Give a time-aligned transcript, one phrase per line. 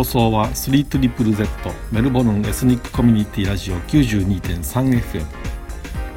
[0.00, 1.46] 放送は 3ZZZ
[1.92, 5.26] メルボルンエスニックコミュニティラジオ 92.3FM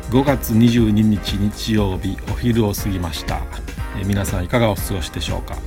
[0.09, 3.41] 5月22日日曜日お昼を過ぎました、
[3.99, 5.57] え、皆さんいかがお過ごしでしょうか、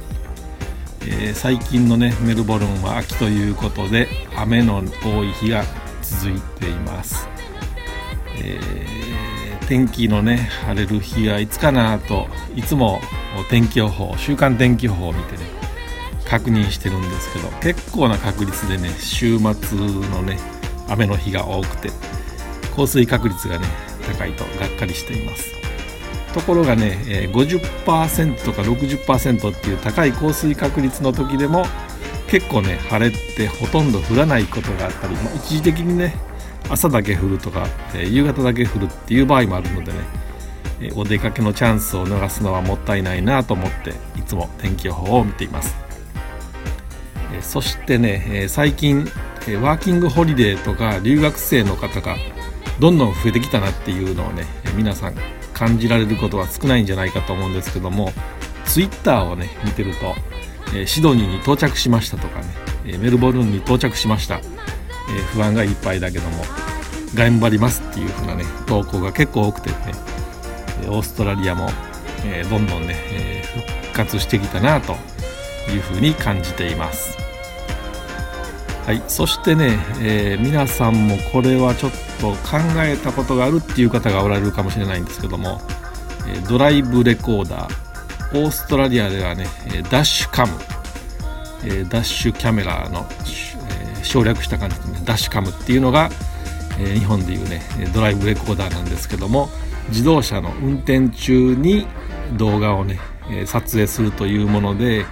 [1.03, 5.65] えー、最近のねメルボルンは秋ということで雨の多い日が
[6.01, 7.29] 続いています、
[8.43, 12.99] えー、天気のね晴れる日はいつかなといつも
[13.51, 15.66] 天気予報週間天気予報を見てね
[16.29, 19.47] 確認してるんですけど結構な確率でね週末
[19.79, 20.39] のね
[20.89, 21.91] 雨の日が多くて
[22.75, 23.67] 降水確率がね
[24.07, 25.57] 高いとがっかりしています。
[26.35, 31.65] ところがね、50%とか60%っていう高い降水確率の時でも
[32.29, 36.15] 結構ね晴れってほとんど降らないことがあったり、まあ、一時的にね
[36.69, 39.99] 朝だけ降るとか、え、夕方だけ降るっていう場合もあるのでね、
[40.83, 45.86] え、お出かけのチャンスを逃すのはもったいないなと思っていつも天気予報を見ています。
[47.43, 49.05] そしてね最近
[49.63, 52.17] ワーキングホリデーとか留学生の方が
[52.81, 55.15] どんどん増えてきたなっていうのをね皆さん
[55.53, 58.13] 感じられることは少ないんじゃないかと思うんですけども
[58.65, 60.15] ツイッターをね見てると
[60.87, 62.41] シドニーに到着しましたとか
[62.85, 64.41] ねメルボルンに到着しました
[65.33, 66.45] 不安がいっぱいだけども
[67.15, 69.77] 頑張りますっていう風なね投稿が結構多くてね
[70.89, 71.69] オーストラリアも
[72.51, 73.43] どんどんね
[73.93, 74.93] 復活してきたなと
[75.73, 77.26] いう風に感じています。
[78.87, 85.61] はい、そしてね、えー、皆さんもこれはちょっと考えたことがあるっていう方がおられるかもしれないんですけども、
[86.29, 89.47] えドライブレコーダーオーストラリアではね
[89.91, 90.53] ダッシュカム、
[91.65, 93.05] えダッシュキャメラの、
[94.01, 96.09] え省略した感じでねダッシュカムっていうのが、
[96.79, 99.49] え日本でいうねドライブレコーダーなんですけども
[99.89, 101.89] 自動車の運転中に
[102.37, 103.01] 動画をね
[103.47, 105.07] 撮影するというもので、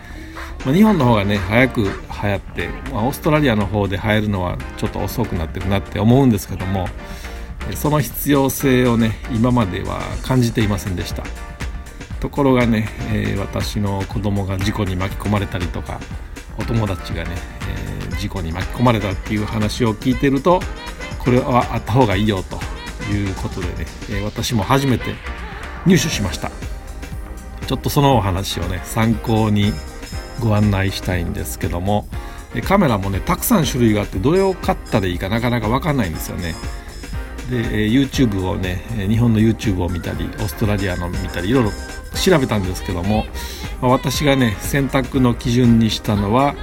[0.65, 6.89] まあ、日本の方がね早く流行って、まあ、オーストラリアの方で流行るのはちょっと遅くなってるなって思うんですけども
[7.75, 11.23] その必要性をね今までは感じていませんでした。
[12.21, 16.01] ところがね、えー、私の子供が事故に巻き込まれたりとか
[16.59, 17.31] お友達がね、
[17.69, 20.61] えー、事故に巻き込まれたっていう話を聞いてると
[21.19, 22.57] これはあった方がいいよと
[23.13, 25.15] いうことでね、えー、私も初めて
[25.85, 26.51] 入手しました。
[27.67, 29.73] ちょっとそのお話をね参考に
[30.41, 32.07] ご案内したいんですけども
[32.63, 36.55] カメラもねたくさん種類があってどれを買ったらいいかなかなか分かんないんですよね。
[37.51, 41.71] で YouTube をね日本の YouTube を見たりオーストラリアの見たりいろいろ
[42.15, 43.27] 調べたんですけども
[43.83, 46.55] 私がね選択の基準にしたのは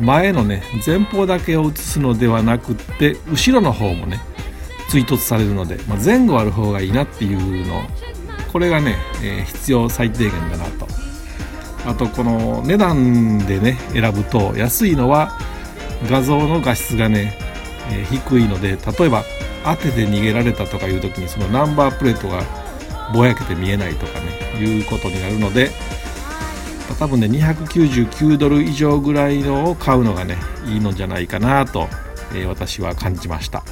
[0.00, 4.20] 前のね前方だけを映すのではなくって後ろの方もね
[4.88, 7.82] 追突されるので、まあ、前後ある方がいいなっていうの。
[8.52, 10.77] これがね、えー、必要最低限だなと
[11.86, 15.38] あとこの値段でね選ぶと安いのは
[16.10, 17.38] 画像の画質がね、
[17.90, 19.24] え、低いので例えば
[19.64, 22.42] 当てて逃げられたとかいう時にそのナンバープレートが
[23.12, 25.70] ぼやけて見えないとかねいうことになるので
[26.98, 31.88] 多分ね299ドル以上ぐらいのを買うのがねいいのじゃないかなと、
[32.32, 33.62] えー、私は感じました。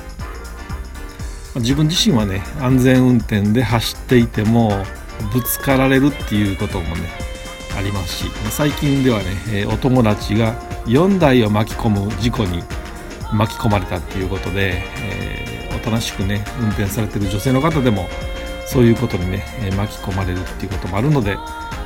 [1.57, 4.73] 自分自身はね安全運転で走っていても
[5.33, 7.26] ぶつかられるっていうこともね
[7.77, 12.63] ありますし最近ではね、えお友達が4台を巻き込む事故に
[13.33, 18.09] 巻き込まれたっていうことで、えー、おとなしくね運転されてる女性の方でも
[18.67, 19.45] そういうことにね
[19.77, 21.37] 巻き込まれるっていうこともあるので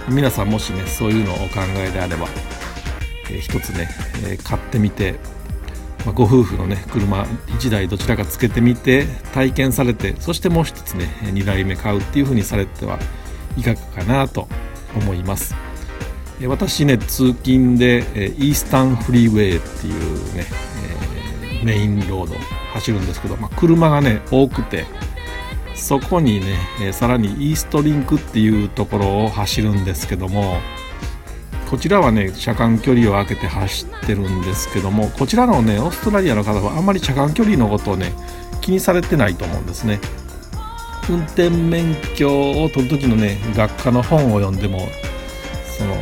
[0.08, 2.26] 皆さんもしねそういうのをお考えであれば、
[3.30, 3.88] えー、一つね、
[4.26, 5.14] え、買ってみて、
[6.04, 12.98] まあ、ご夫婦のね車1台どちらかつけてみて体験されてそしてもう一つね2台目買うっていうふうにされては
[13.56, 14.48] いかがかなと
[14.94, 15.69] 思います。
[16.46, 17.98] 私ね通勤で
[18.38, 20.46] イースタンフリーウェイっていうね、
[21.52, 22.34] えー、メインロード
[22.72, 24.86] 走るんですけど、まあ、車がね多くて
[25.74, 30.58] そこにね、さらにイーストリンクっていうところを走るんですけども
[31.70, 38.12] こちらはね車間距離を空けて走ってるんですけどもこちらのねオーストラリアの方はあんまり車間距離のことをね
[38.60, 40.00] 気にされてないと思うんですね。
[41.08, 42.28] 運転免許
[42.62, 44.80] を取る時のね学科の本を読んでも
[45.78, 45.94] その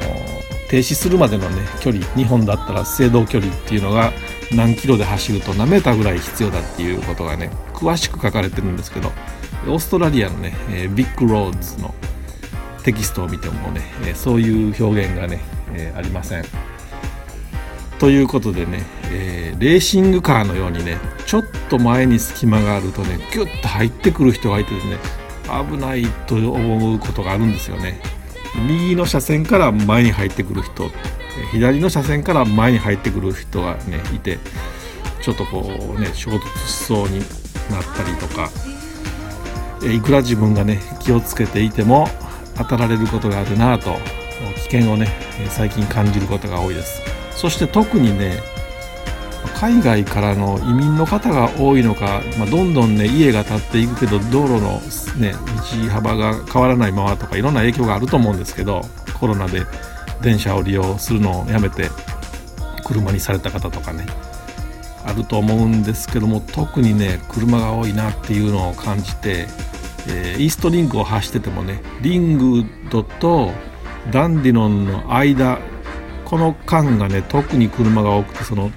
[0.68, 4.12] 停止するまでのね距離日本だったら制動距離っていうのが
[4.52, 9.08] 何キロで走ると何メーターぐらい必要だっていうことがね詳しく書かれてるんですけど
[9.66, 11.94] オーストラリアのね、えー、ビッグローズの
[12.84, 15.40] テキストを見てもね、えー、そういう表現がね、
[15.74, 16.44] えー、ありません。
[17.98, 24.80] ということでね、え、レーシングカーのようにねちょっと前に隙間があるとねギュッと入ってくる人がいてね
[25.70, 28.00] 危ないと思うことがあるんですよね。
[28.56, 30.90] 右の車線から前に入ってくる人
[31.52, 34.38] 左の車線から前に入ってくる人がねいて
[35.22, 37.26] ちょっとこうね衝突しそうになっ
[37.94, 38.50] たりとか
[39.86, 42.08] いくら自分がね気をつけていても
[42.56, 43.94] 当たられることがあるなと
[44.56, 45.08] 危険をね
[45.50, 47.02] 最近感じることが多いです。
[47.30, 48.40] そして特にね
[49.54, 54.80] 海外からの移民の方が多いのか、まあ、どんどんね家が建っていくけど道路の、
[55.18, 58.82] ね、道幅が変わらないままとかいろんな影響があると思うんですけど
[59.18, 59.62] コロナで
[60.22, 61.90] 電車を利用するのをやめて
[62.84, 64.06] 車にされた方とかね
[65.04, 69.46] あると思うんですけども特にね車が多いなっていうのを感じて、
[70.08, 73.50] えー、イーストリンクを走っててもねリングドと
[74.10, 75.58] ダンディノンの間
[76.24, 78.70] この間がね特に車が多くてその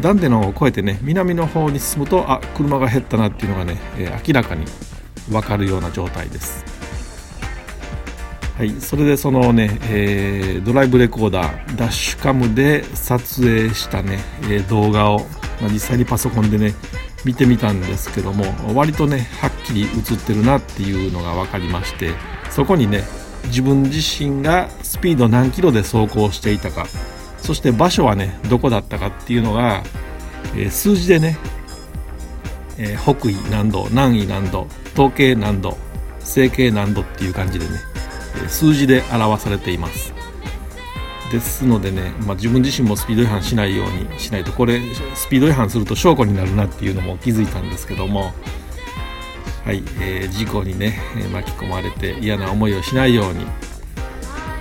[0.00, 4.64] ダンディノンを越えてね南の方に進むとあ車が減ったなっていうのがね、えー、明らかに
[5.30, 6.64] 分かるような状態です。
[8.56, 15.20] はい、それでそのね、えー、ドライブレコーダーダッシュカムで撮影したね、えー、動画を、
[15.62, 16.74] まあ、実際にパソコンでね
[17.24, 18.44] 見てみたんですけども
[18.74, 22.10] 割とねはっきり映ってるなっていうのが分かりまして
[22.50, 23.02] そこにね
[23.46, 26.86] 自分自身がスピード何キロで走行していたか
[27.42, 29.82] そして場所はねどこだったかっていうのが、
[30.54, 31.38] えー、数字でね、
[32.78, 35.76] えー、北緯何度南緯何度統計何度
[36.20, 37.90] 整形何度っていう感じでね
[38.44, 40.12] え数字で表されています。
[41.30, 44.80] ですのでね、まあ、自分自身もスピード違反しないようにしないとこれ
[45.14, 48.32] スピード違反すると証拠になるなっていうのも気づいたんですけども
[49.64, 50.98] はい、えー、事故にね
[51.32, 53.46] 巻き込まれて嫌な思いをしないように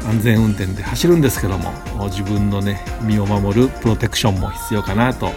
[0.05, 1.71] 安全運転で走るんですけども
[2.05, 5.29] 自分のね身を守るプロテクションも必要かなとい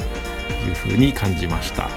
[0.71, 1.89] うふうに感じました。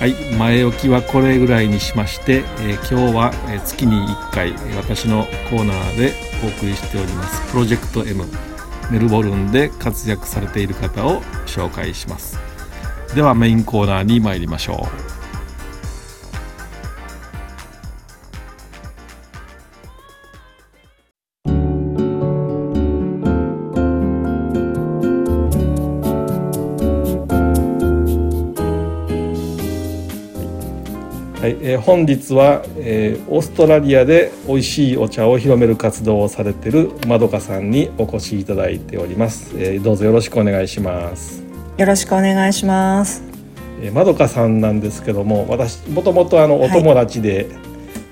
[0.00, 3.32] はい、前置きはこれぐらいにしまして、えー、今日は
[3.64, 6.12] 月に1回私のコーナーで
[6.44, 8.24] お送りしておりますプロジェクト M
[8.90, 12.38] メルボルンで活躍されている方を紹介します
[13.14, 15.13] ではメインコーナーに参りましょう
[31.74, 41.42] えー、本日は、えー、オーストラリアで美味しいお茶を広める活動をされているまどかさんにお越しいただいております、えー、どうぞよろしくお願いします。
[41.76, 43.24] よろしくお願いします。
[43.82, 47.48] えー、まどかさんなんですけども私もともとあのお友達で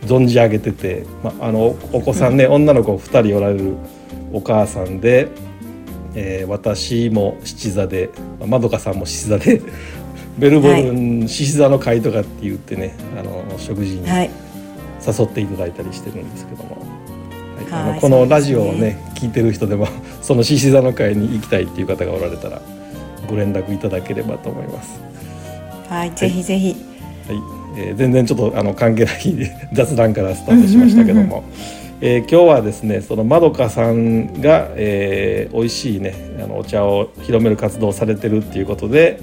[0.07, 3.77] 存じ上げてて、はい、まあのお子さんね、うん、女の子2人おられる
[4.33, 5.29] お母さんで、
[6.17, 8.11] えー、私も七座で
[8.45, 9.63] まどかさんも七座で
[10.39, 16.77] ベルボルン獅子座の会とかって言ってねあの食事に誘っていただいたりしてるんですけども、
[17.71, 19.87] はい、あのこのラジオをね、ね、聞いてる人でも
[20.23, 22.63] その獅子座の会に行きたいっていう方がおられたら
[23.29, 25.01] ご連絡いただければと思います。
[25.89, 26.77] はい、はい、ぜひぜひ。
[27.29, 27.39] はい、
[27.79, 29.17] えー、全然ちょっとあの関係ない
[29.73, 31.45] 雑談からスタートしましたけども。
[32.05, 39.21] えー、今日はですねそのまどかさんが、えー、美味しいねあのお茶を広める活動をされてるっていうことで、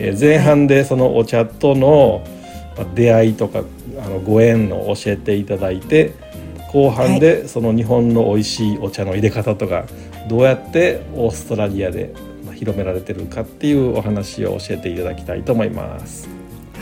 [0.00, 2.24] え前半でそのお茶との
[2.94, 3.62] 出会いとか
[4.02, 6.14] あのご縁を教えていただいて
[6.72, 9.84] 後半でその日本の美味しいお茶の入れ方とか
[10.28, 12.14] どうやってオーストラリアで
[12.54, 16.28] 広められてるかっていうお話を教えていただきたいと思います。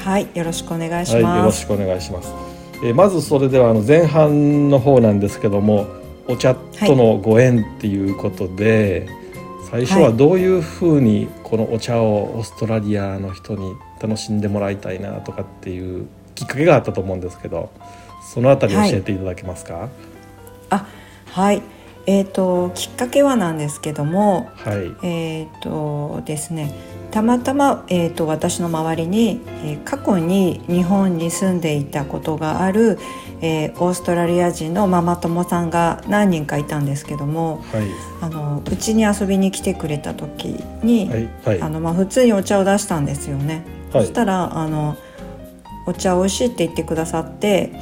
[0.04, 1.24] はい、よろしくお願いします。
[1.24, 2.32] はい、よろしくお願いします。
[2.84, 5.86] えまずそれではあの前半の方なんですけども、
[6.26, 9.17] お茶とのご縁っていうことで、はい、
[9.70, 17.70] 最初はどういうふうにこのお茶をオーストラリアの人に楽しんでもらいたいなとかっていうきっかけがあったと思うんですけど
[18.32, 19.90] そのあたり教えていただけますか、はい、
[20.70, 20.86] あ
[21.26, 21.62] はい。
[22.06, 26.72] えーと、きっかけはなんですけども、はい、えっ、ー、とですね
[27.10, 32.98] たまたま、えーと、私の周りに、えー、過去に日本に住んでいたことがある、
[33.40, 37.86] えー、オーストラリア人のママ友さんが何人かいたんですけども、はい、
[38.20, 41.28] あのうちに遊びに来てくれた時に、はい。
[41.44, 43.64] はい、あのまあ、普通にお茶を出したんですよね。
[43.92, 44.96] そしたらあの
[45.86, 47.72] お茶美味しいって言ってくださって、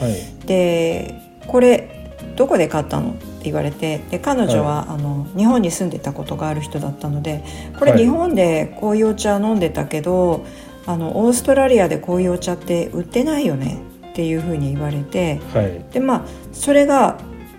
[0.46, 1.14] で
[1.48, 3.14] これどこで買ったの？
[3.42, 7.44] 言われてで彼女は、はい、あの日本に住んでたことがある人だったので
[7.78, 10.44] これ日本でこういうお茶飲んでたけど、
[10.84, 13.78] あのオーストラリアでこういうお茶って売ってないよね
[14.16, 17.18] っていうふうに言われて、はい、でまあそれが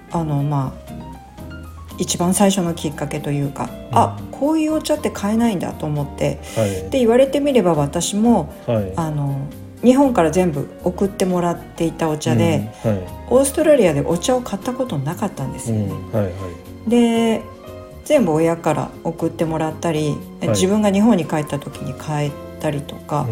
[0.09, 0.87] あのまあ
[1.99, 9.47] 一番最初のきっかけというか、うん、あこういうお茶って買えないんだと思って、はい、で言われてみれば私も、はい、あの
[9.83, 12.91] 日本から全部送ってもらっていたお茶で、うん。
[12.91, 15.77] はい、オーストラリアでお茶を買ったことなかったんですよ。
[15.77, 15.83] ね。
[15.83, 16.11] うん。
[16.11, 16.29] はいは
[16.87, 17.43] い、で
[18.05, 20.49] 全部親から送ってもらったり、はい。
[20.49, 23.27] 自分が日本に帰った時に帰ったりとか、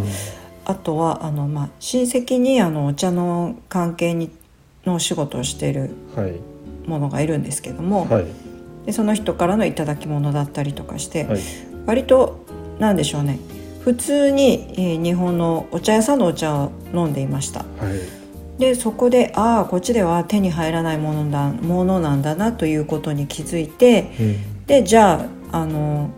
[0.66, 4.30] あとはあの、まあ、親戚にあのお茶の関係に
[4.86, 5.74] のお仕事をしてい。
[5.74, 5.92] る
[6.88, 8.26] ものがいるんですけども、はい。
[8.86, 11.40] でその人からの頂き物だったりとかして、はい。
[11.86, 12.46] 割と
[12.80, 13.40] なんでしょうね
[13.84, 17.60] 普通に、えー日本のお茶屋さんのお茶を飲んでいました。
[17.60, 18.60] はい。
[18.60, 24.66] でそこでああこっちでは手に入らないものだものなんだなということに気づいてうん。
[24.66, 26.10] でじゃああの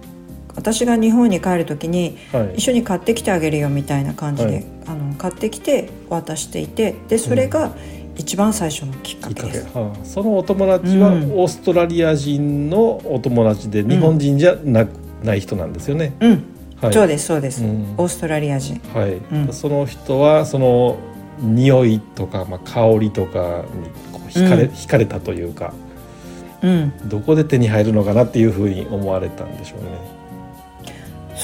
[0.57, 2.55] 私が日本に帰る時にはい。
[2.55, 4.65] 一緒に買ってきてあげるよみたいな感じで、はい。
[4.87, 7.71] あの買ってきて渡していてでそれが
[8.15, 9.77] 一番最初のきっかけ、けです。
[9.77, 11.31] はあ、そのお友達はうん。
[11.33, 14.89] オーストラリア人のお友達で日本人じゃなく、
[15.23, 16.15] ない人なんですよね。
[16.19, 16.43] うん、
[16.81, 17.93] はい、そうですそうです、うん。
[17.97, 18.81] オーストラリア人。
[18.93, 19.53] はい、うん。
[19.53, 20.97] その人はその
[21.39, 24.69] 匂いとか、まあ、香りとかにこう惹かれ、うん。
[24.71, 25.73] 惹かれたというか
[26.63, 30.16] うん、どこで手に入るのかなっていうふうに思われたんでしょうね。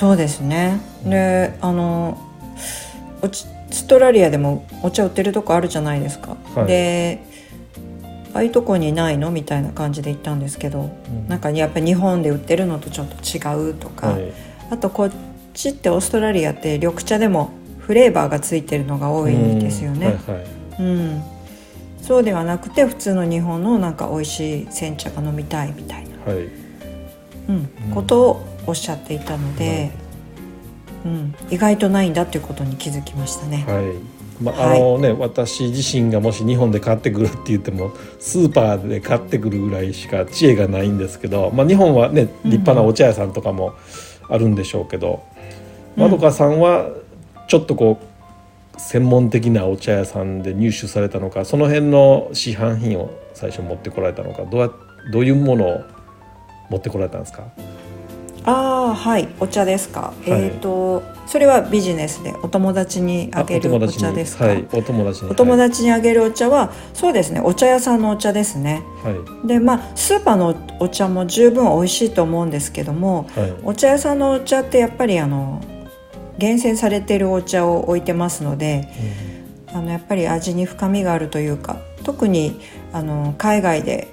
[0.03, 0.81] そうですね。
[1.05, 2.17] で、あの
[3.21, 6.35] オーストラリアでもお茶売ってるとこあるじゃないですか。
[6.55, 6.67] はい。
[6.67, 7.23] で、
[8.33, 11.29] ああいうとこにないのみたいな感じで言ったんですけど、うん。
[11.29, 14.33] なんかやっぱり日本で売ってるのとちょっと違うとか、はい。
[14.71, 15.11] あとこっ
[15.53, 20.19] ちってオーストラリアって緑茶でもフレーバーがついてるのが多いんですよね。
[20.27, 20.33] うん。
[20.33, 20.45] はいはい。
[20.79, 21.23] うん、
[22.01, 26.49] そうではなくて普通の日本のなんか美味しい煎茶が飲みたいみたいな、はい。
[27.47, 27.69] うん。
[27.95, 29.91] ことをおっしゃっていたので、
[31.05, 33.65] うん、意外とないんだっていうことに気づきましたね。
[33.67, 34.43] はい。
[34.43, 34.79] まあはい。
[34.79, 43.73] あのね、私自身がもし日本で買ってくるって言ってもスーパーで買ってくるぐらいしか知恵がないんですけど、まあ、日本はね立派なお茶屋さんとかも
[44.29, 45.23] あるんでしょうけど、
[45.95, 46.03] うん。
[46.03, 46.89] まどかさんは
[47.47, 54.71] ちょっとこう専門的なお茶屋さんで入手されたのかその辺の市販品を最初持ってこられたのかどうや
[55.11, 55.83] どういうものを
[56.69, 57.43] 持ってこられたんですか？
[58.45, 58.51] あ
[58.91, 60.31] あはいお茶ですか、い。
[60.31, 65.31] えっ、とそれはビジネスでお友達にあげるお茶ですか、はい、お友達に。
[65.31, 68.83] お友達にあげるお茶はそうですねお茶屋さんのお茶ですね。
[69.03, 69.17] はい。
[69.17, 73.53] はいでまあスーパーのお茶も十分美味しいと思うんですけどもはい。
[73.63, 75.61] お茶屋さんのお茶ってやっぱりあの
[76.37, 78.89] 厳選されているお茶を置いてますので
[79.73, 82.59] あのやっぱり味に深みがあるというか特に
[82.91, 84.07] あの海外で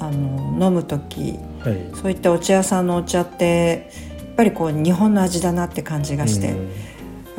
[0.00, 1.78] あの飲む時はい。
[1.94, 6.68] そういったお茶屋さんのお茶ってやっぱりこう日本の味だなって感じがして、やうん。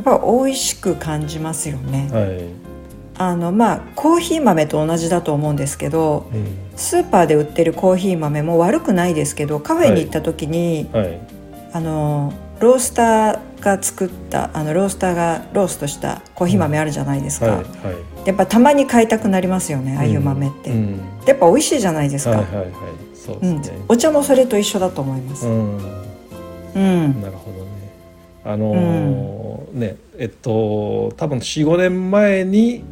[0.02, 2.10] っぱり美味しく感じますよね。
[2.12, 2.42] はい。
[3.16, 6.46] あのまあコーヒー豆と同じだと思うんですけどうん。
[6.76, 11.20] スーパーで売ってるコーヒー豆も悪くないですけどカフェに行った時に、はい。
[11.74, 17.56] あのロースターが作ったあのロースターがローストしたコーヒー豆あるじゃないですか、はい。
[17.58, 18.28] はい。
[18.28, 21.02] やっぱたまに買いたくなりますよねああいう豆って、うん。
[21.28, 22.72] やっぱ美味しいじゃないですか、はいはいはい
[23.26, 25.78] そううんですね、お茶もそれと一緒だと思います、うん。
[26.76, 27.22] うん。
[27.22, 27.72] なるほどね。
[28.44, 32.84] あのーねえっと多分45年前に、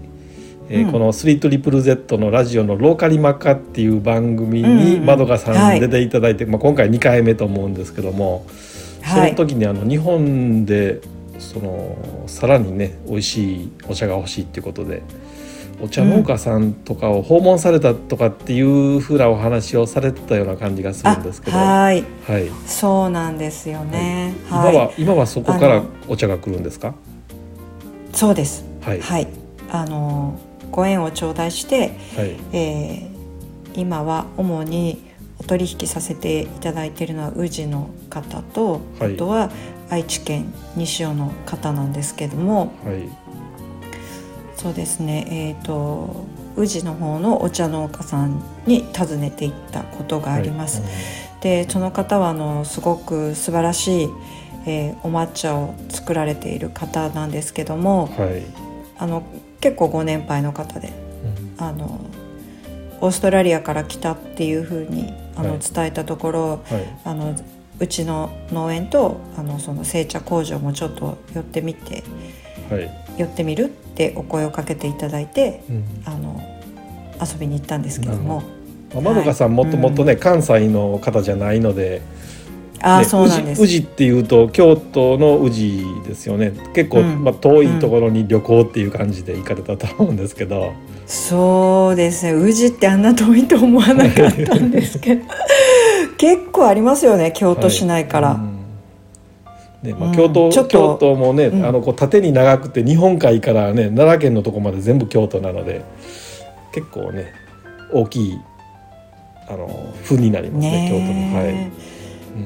[0.69, 0.91] えーうん。
[0.93, 5.05] この「スリートリプル Z」のラジオの「ローカリマカ」っていう番組うんにうん。
[5.05, 8.45] まどかさはいん出ていただいて、まあ、今回2回目と思うんですけども、
[9.01, 9.35] はい。
[9.35, 11.01] その時にあの日本で
[11.39, 11.97] その
[12.27, 15.01] さらにね美味しいお茶が欲しいっていうことで
[15.81, 22.03] お茶農家さんとかを訪問されたとかっていうふうなお話をされてたような感じがするあんですけど、はい。
[22.27, 24.75] はい、そうなんですよね、今はい。
[24.75, 26.93] は今はそこからお茶が来るんですか？
[28.13, 28.65] そうです。
[28.81, 29.01] はい。
[29.01, 29.27] はい。
[29.69, 30.39] あの
[30.71, 32.37] ご縁を頂戴して、はい。
[32.53, 33.11] えー
[33.73, 35.01] 今は主に
[35.39, 39.13] お取引させていただいているのは宇治の方と、はい。
[39.15, 39.49] あとは
[39.89, 43.09] 愛知県西尾の方なんですけどもはい
[44.61, 45.25] そうですね。
[45.29, 46.25] えっ、と
[46.55, 50.83] 宇治の方のお茶農家さんに訪ねていったことがあります。
[51.41, 54.09] でその方はあのすごく素晴らしい、
[54.67, 58.43] えーお抹茶を作られている方なんですけどもはい、はい
[58.99, 59.23] あの
[59.59, 60.91] 結構ご年配の方で
[61.57, 61.99] あの
[62.99, 65.59] オーストラリアから来たっていうふうにあの、はい。
[65.59, 66.97] 伝えたところはい。
[67.03, 67.35] あの
[67.79, 72.03] うちの農園とあのその製茶工場もちょっと寄ってみて
[72.71, 73.67] はい、寄ってみるっ
[74.01, 75.83] てお声をかけていただいてうん。
[76.05, 76.41] あの
[77.21, 78.41] 遊びに行ったんですけども。
[78.93, 82.01] まあまどかさんもともとね、関西の方じゃないので、
[82.81, 83.61] ああ、ねそうなんです。
[83.61, 86.51] 宇治っていうと京都の宇治ですよね。
[86.73, 87.23] 結構、うん。
[87.23, 90.73] まあ、遠いところに旅行っていう感じで行かれたと思うんですけど、
[91.05, 92.33] そうですね。
[92.33, 95.25] 宇治ってあんな遠いと思わなかったんですけど。
[96.17, 98.29] 結構ありますよね京都市内から。
[98.29, 98.37] はい。
[98.39, 98.50] うん
[99.83, 101.65] ねまあ、うん京都、ちょっと京都もね、うん。
[101.65, 105.83] あのこう縦に長くて日本海からね奈良県のとこまで全部京都なので
[106.73, 107.33] 結構ね
[107.91, 108.39] 大きい
[109.47, 111.37] あの風になりますね京都の。
[111.37, 111.53] はい。
[111.53, 111.71] ね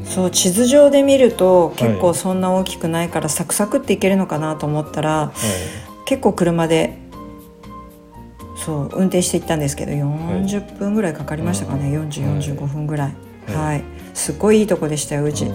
[0.04, 5.32] そう地図上で見ると結構はいそんな大きくないからサクサクっていけるのかなと思ったらは
[6.06, 6.98] 結構車で
[8.66, 13.16] そう運転して行ったんですけど40分ぐらいかかりましたかね、うん4045分ぐらい。
[13.48, 13.56] はい。
[13.56, 13.84] はい、
[14.16, 15.34] すごいいいとこでしたようい。
[15.34, 15.46] ち、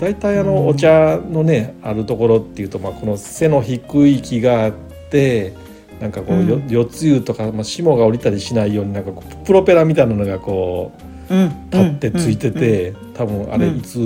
[0.00, 0.66] 大体あの、うん。
[0.68, 4.72] お茶のねあるところっていうと、まあ、この背の低い木があっ
[5.10, 5.54] て
[6.00, 6.68] なんかこう、ようん。
[6.68, 13.78] 四つ湯とか、まあ、霜が降りたりしないようになんかこうプロペラみたいなのがこううん、立ってついてて、多分あれうん。
[13.78, 13.98] いつ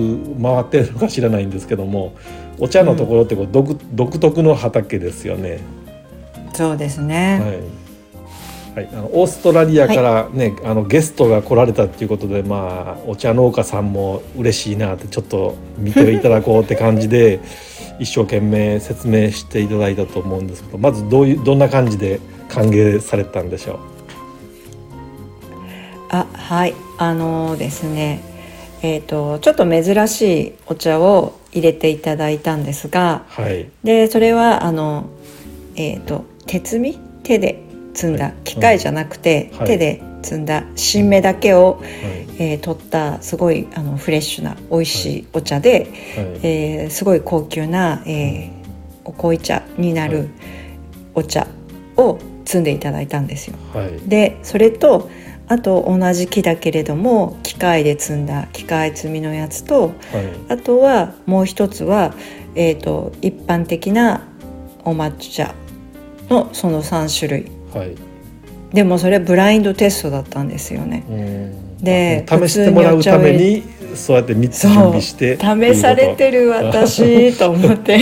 [0.42, 2.16] 回ってるのか知らないんですけども、
[2.58, 5.60] お茶のところってこう独独特の畑ですよね。
[5.76, 5.82] うん
[6.54, 7.81] そうですね、はい、
[8.74, 17.40] はい、あのオーストラリアからね、あのゲストが来られたっていうことでまあお茶農家さんも嬉しいなってちょっと見ていただこうって感じで
[18.00, 23.78] 一生懸命説明していただいたと思うんですけどまずどういうどんな感じで歓迎されたんでしょ
[26.08, 26.74] あはい。
[26.96, 28.22] あのですね
[28.80, 33.42] えっ、とちょっと珍しいお茶を入れていただいたんですがう。
[33.42, 35.04] はい、でそれはあの
[35.76, 36.98] えっ、と鉄み？
[37.22, 37.62] 手で
[37.94, 39.66] 摘んだ、はい機械じゃなくて、はい。
[39.66, 41.90] 手で摘んだ新芽だけを、はい。
[42.38, 46.40] えー取ったすごいあのフレッシュな美味しいお茶で、はい。
[46.42, 48.62] えーすごい高級な、えー
[49.04, 50.10] お濃茶になはい。
[50.10, 50.28] る
[51.14, 51.46] お茶
[51.96, 53.56] を摘んでいただいたんですよ。
[53.74, 53.98] はい。
[54.08, 55.10] でそれと
[55.48, 59.94] あと同じ木だけれども機械で摘んだ機械摘みのやつとはい。
[60.48, 62.14] あとはもう一つは、
[62.54, 64.22] えー、と一般的な
[64.84, 65.54] お抹茶
[66.30, 67.94] のその3種類はい。
[68.72, 71.04] でもそれブラインドテストだったんですよね。
[71.08, 71.78] うん。
[71.78, 78.00] で試してもらうためにそうやって3つ準備して試されてる私と思って。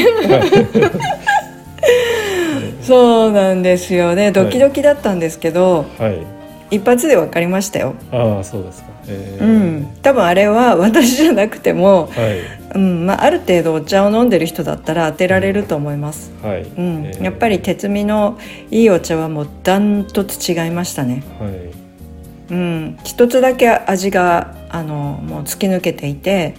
[2.82, 4.32] そうなんですよね。
[4.32, 6.76] ドキドキだったんですけど、はい。
[6.76, 7.94] 一発で分かりましたよ。
[8.12, 9.44] ああそうですか、えー。
[9.44, 16.32] うん、多分あれは私じゃなくても、はいうんまあ、ある程度お茶を飲んでる人だったら当てられると思います。
[16.42, 17.06] はい、うん。
[17.06, 17.22] えー。
[17.22, 18.38] やっぱり鉄味の
[18.70, 21.24] いいお茶はもうダントツ違いましたね。
[21.40, 22.54] はい。
[22.54, 26.54] うん、一つだけ味があのもう突き抜けていて、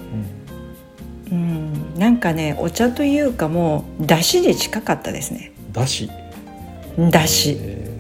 [1.30, 5.52] うん、なんかねお茶というかもうだしに近かったですね。
[5.74, 6.10] だし
[7.10, 8.00] だし、え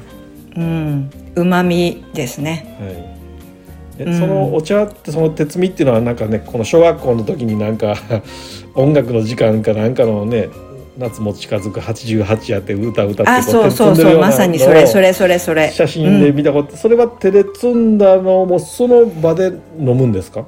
[0.56, 2.78] うん、旨味ですね。
[2.80, 3.21] ーはい
[4.06, 7.96] そのお茶ってその鉄味っていうのはなんかねこの小学校の時になんか
[8.76, 10.50] 音楽の時間かなんかのね
[10.98, 15.72] 夏も近づく88やって歌歌ってあ、こそうそうそう、まさにそれそれそれそれ。
[15.72, 19.48] 写真で見たこと、それは手で摘んだのもその場で
[19.80, 20.46] 飲むんですか？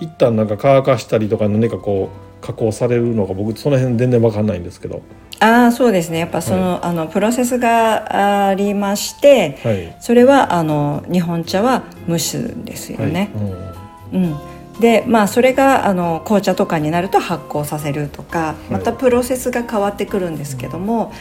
[0.00, 2.08] 一旦なんか乾かしたりとか何かこ
[2.42, 5.02] う加工されるのか僕その辺全然わかんないんですけど
[5.40, 6.18] ああそうですね。
[6.18, 9.96] やっぱその,、あのプロセスがありましてはい。
[9.98, 13.30] それはあの日本茶は蒸すんですよね。
[13.34, 13.40] は
[14.12, 14.16] い。
[14.16, 14.36] うん。
[14.80, 18.72] でまあそれがあの紅茶とかになると発酵させるとかい。
[18.72, 21.12] またプロセスが変わってくるんですけども、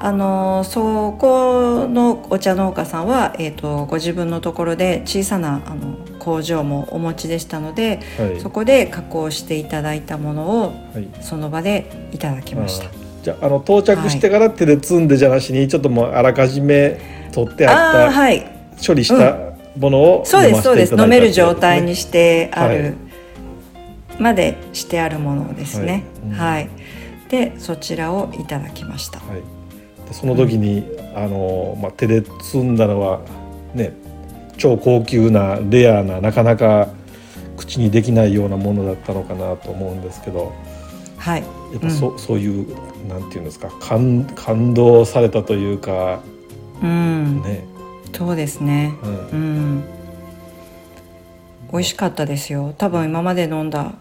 [0.00, 8.40] あのそこのお茶農家さんは、えー、とご自分のところで小さなあの工場もお持ちでしたのでうんはい。
[8.40, 11.08] そこで加工していただいたものをはい。
[11.22, 17.74] その場でいただきましたじゃああの到着してから手で摘んでじゃなしにちょっともうあらかじめ取ってあっ
[18.06, 18.46] たはい。
[18.86, 20.94] 処理したものをそうですそうです。
[20.94, 22.94] 飲める状態にししてある、はい。
[24.20, 26.04] までしてあるものですね。
[26.30, 26.62] はい。
[26.62, 26.70] はい、
[27.28, 29.18] でそちらをいただきました。
[29.18, 29.42] はい、
[30.06, 30.84] でその時に、
[31.16, 33.22] あのまあ、手で摘んだのは
[33.74, 33.92] ね
[34.56, 36.90] 超高級なレアななかなか
[37.56, 40.52] 口にできないようなものだったのかなと思うんですけど
[41.26, 41.40] はい。
[41.40, 46.20] やっぱそ,、うそういうなんていうんですか感感動されたというか
[46.80, 47.64] うん、ね、
[48.14, 48.94] そうですね。
[49.02, 49.10] うん。
[49.10, 49.84] うん。
[51.72, 52.74] 美味しかったですよ。
[52.78, 53.94] 多分今まで飲んだ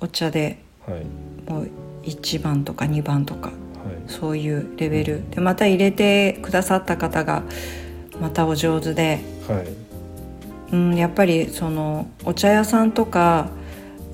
[0.00, 1.04] お茶ではい。
[1.48, 1.70] もう
[2.02, 3.54] 1番とか2番とかはい。
[4.08, 5.30] そういうレベル。
[5.30, 7.44] でまた入れてくださった方が
[8.20, 9.20] またお上手で。
[9.46, 10.74] はい。
[10.74, 13.48] うん、やっぱりそのお茶屋さんとか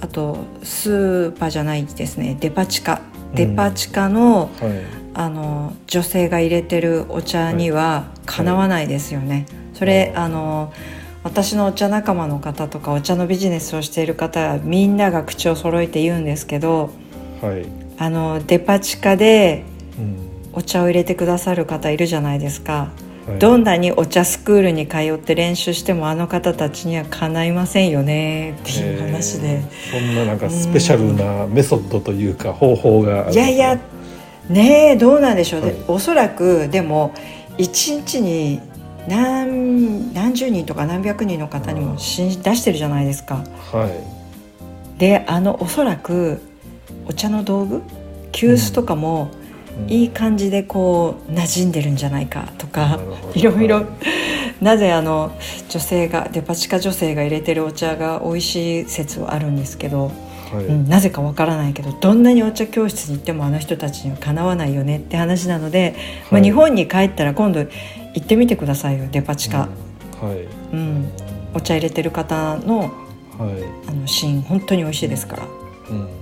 [0.02, 2.36] あとスーパーじゃないですね。
[2.38, 3.00] デパ地下。
[3.34, 5.02] デパ地下の,、はい。
[5.14, 9.46] あの女性が入れてるお茶にはかなわないですよね。
[9.72, 10.72] それあの
[11.22, 16.90] 私のお茶仲間の方とかお茶のビジネスをしている方はみんなが口を揃えて言うんですけど
[17.40, 17.66] はい、
[17.98, 19.64] あのデパ地下で
[19.98, 20.32] うん。
[20.54, 22.90] お茶を入れてくださる方いるじゃないですか。
[23.26, 33.80] はい、どんなにお茶スクールに通って練習してもあの方たちにはかないませんよねっていう話で、えーそんななんかスペシャルなメソッドというか方法があるんいやいや
[34.48, 35.60] ねえどうなんでしょう。
[35.60, 35.76] ね、はい。
[35.88, 37.14] おそらくでも
[37.58, 38.60] 1日に
[39.08, 43.44] 何何十人とか何百人の方にもし出してるじゃないですか。
[43.72, 44.98] はい。
[44.98, 46.40] であのおそらく
[47.08, 47.82] お茶の道具
[48.32, 49.41] 急須とかもうん
[49.88, 52.98] いい感じでこう馴染んでるんじゃないかとか
[53.34, 53.76] いろいろ。
[53.76, 53.86] はい
[54.62, 55.36] なぜあの
[55.70, 60.12] 女性がデパ地下女性が入れてるお茶が美味しい説はあるんですけど、
[60.52, 60.66] はい。
[60.66, 65.96] うん、なぜかわからないけどどんなにお茶教室に行ってもあの人たちにはかなわないよねって話なので、
[66.30, 66.42] まあ、はい。
[66.44, 67.68] 日本に帰ったら今度行
[68.20, 69.68] ってみてくださいよデパ地下、
[70.22, 70.28] うん。
[70.28, 70.46] はい。
[70.72, 71.12] うん、
[71.54, 72.90] お茶入れてる方のはい。
[73.88, 75.42] あのシーン本当に美味しいですから。
[75.42, 76.06] うん。
[76.06, 76.21] さ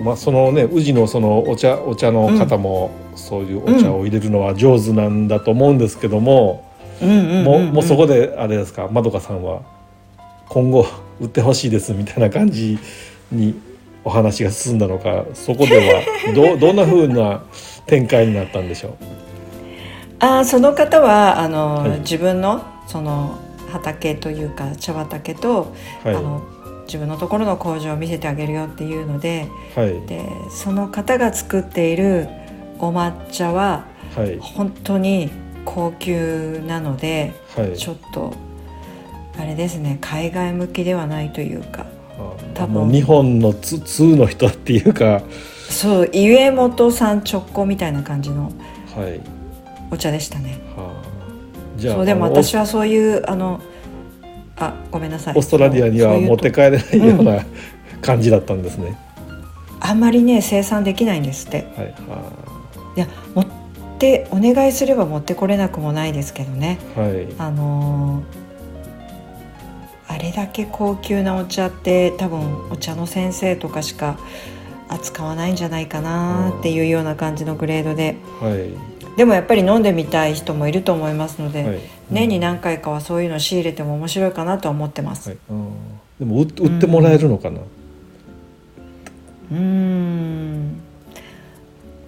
[0.00, 6.64] まあそのね宇治のそのお茶お茶の方もそういうお茶を入れるのは上手なんだと思うんですけども、
[7.00, 9.62] もうもうそこであれですかまどかさんは
[10.48, 10.86] 今後
[11.20, 12.78] 売ってほしいですみたいな感じ
[13.30, 13.54] に
[14.04, 16.02] お話が進んだのかそこでは
[16.34, 17.42] どうどんな風な
[17.86, 18.92] 展開になったんでしょう？
[20.20, 22.00] あーその方はあの、はい。
[22.00, 23.36] 自分のその
[23.70, 25.72] 畑というか茶畑と、
[26.04, 26.14] はい。
[26.14, 26.42] あの
[26.92, 29.98] 自分のところの工場を見せてあげるよっていうのではい。
[30.06, 32.28] でその方が作っている
[32.78, 34.38] お抹茶ははい。
[34.38, 35.30] 本当に
[35.64, 37.78] 高級なのではい。
[37.78, 38.34] ちょっと
[39.38, 41.86] あれですね海外向きではないというか
[42.18, 42.92] あ多分。
[42.92, 45.22] 日本のつ通の人っていうか。
[45.70, 48.52] そう家元さん直行みたいな感じの
[48.94, 49.18] はい。
[49.90, 50.60] お茶でしたね。
[50.76, 51.12] はあ。
[51.78, 53.62] じゃあそうでも私はそういうあの
[54.56, 55.34] あごめんなさい。
[55.34, 57.44] オーストラリアには持って帰れないような
[58.00, 58.98] 感じだったんですね。
[59.80, 61.66] あんまりね生産できないんですって。
[61.76, 61.86] はい。
[62.08, 62.42] は
[62.96, 63.46] いや持っ
[63.98, 66.78] てお願いすれば持ってこれなくもないですけどね。
[66.96, 67.26] いはい。
[67.38, 68.42] あのー
[70.08, 74.18] あれだけ高級なお茶って多分お茶の先生とかしか
[74.90, 78.18] 扱わないんじゃないかなっていうような感じのグレードで。
[78.40, 79.16] はい。
[79.16, 81.80] でもやっぱり飲んでみたい人もいると思いますので、はい
[82.12, 85.30] 年に何回かはそういうの仕入れても面白いかなとは思ってます。
[85.30, 85.38] はい。
[85.50, 85.72] うん
[86.18, 87.60] でも売売ってもらえるのかな？
[89.50, 90.80] うーん。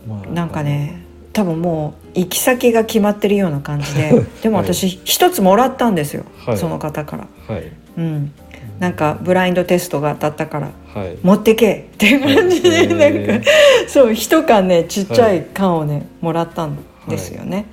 [0.07, 0.29] まあ。
[0.31, 6.59] なんかね多分もう行き先が決まってるような感じででも私一つもらったんですよ、はい。
[6.59, 7.27] その方から。
[7.53, 7.73] はい。
[7.97, 8.33] うん、
[8.79, 11.19] なんかブラインドテストが当たったからはい。
[11.23, 13.51] 持ってけっていう感じでなんか
[13.89, 17.67] そう一缶ねちっちゃい缶をねもらったんですよね。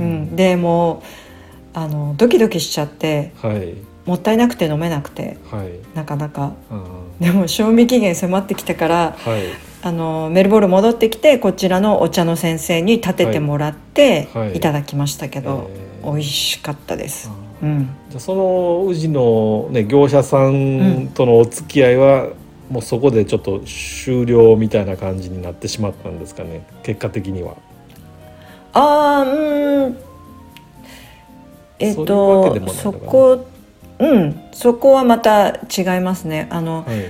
[0.00, 1.02] うん、でもう
[1.74, 3.74] あのドキドキしちゃってはい。
[4.06, 5.96] もったいなくて飲めなくてはい。
[5.96, 6.54] なかなか。
[6.70, 9.42] うんでも賞味期限迫ってきたからはい。
[9.82, 14.60] あのメルボルン戻ってきてこちらのお茶の先生に立ててもらってはい。
[14.60, 15.70] ただきましたけど、
[16.02, 16.12] えー。
[16.12, 17.28] 美味しかったです。
[17.30, 22.28] あうん、じゃあその宇治のね業者さんとのお付き合いは、
[22.68, 27.56] もうそこでちょっと終了みたいな感じになってしまったんですかね結果的には。
[28.74, 29.73] あーうん
[31.84, 33.46] えっ、とそこ
[33.98, 36.48] うんそこはまた違いますね。
[36.50, 37.04] あの、はい。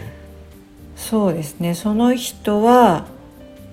[0.97, 1.75] そうですね。
[1.75, 3.07] その人は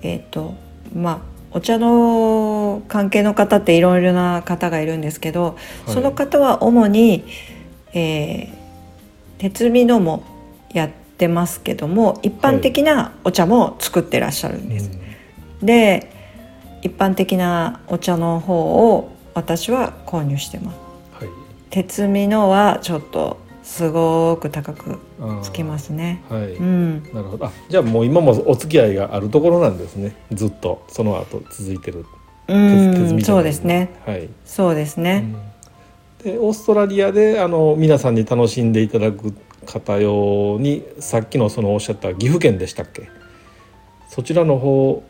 [0.01, 0.53] えっ、と
[0.93, 1.19] まあ
[1.53, 5.51] お茶の関係の方っていろいろな方がいるんですけど、は
[5.91, 5.93] い。
[5.93, 7.25] その方は主に、
[7.93, 8.47] えー、
[9.37, 10.23] 鉄美のも
[10.73, 14.91] やってますけども一般的なお茶も作ってらっしゃるんです。
[15.61, 16.11] で
[16.81, 20.80] 一般的なお茶の方を私は購入してます。
[21.71, 26.21] はい鉄美のはちょっとすごく高くあつきますね。
[26.27, 27.45] はい、うん、なるほど。
[27.45, 30.13] あじゃあもう今もお付き合いがあるところなんですね。
[30.33, 30.83] ずっと。
[30.89, 32.05] その後続いてる。
[32.49, 33.89] うん、美そうですね。
[34.05, 35.23] はい、そうですね。
[36.21, 39.33] でオーストラリアであの皆さんに楽しんでいただく
[39.65, 43.07] 方用にさっきのそのおっしゃった岐阜県でしたっけ？
[44.09, 45.01] そちらの方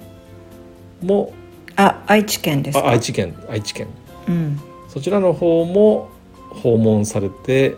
[1.02, 1.34] も
[1.76, 3.36] あ、愛知県です愛知県。
[3.50, 3.88] 愛知県。
[4.28, 6.11] うん、そちらの方も
[6.54, 7.76] 訪問されて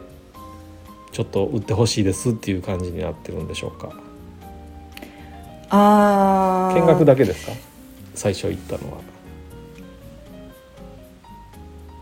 [1.12, 3.92] ちょっと売ってほしいですっていう感じになってるんでしょうか
[5.70, 6.76] ああ。
[6.76, 7.54] 見学だけですか？
[8.16, 8.98] 最初行ったのは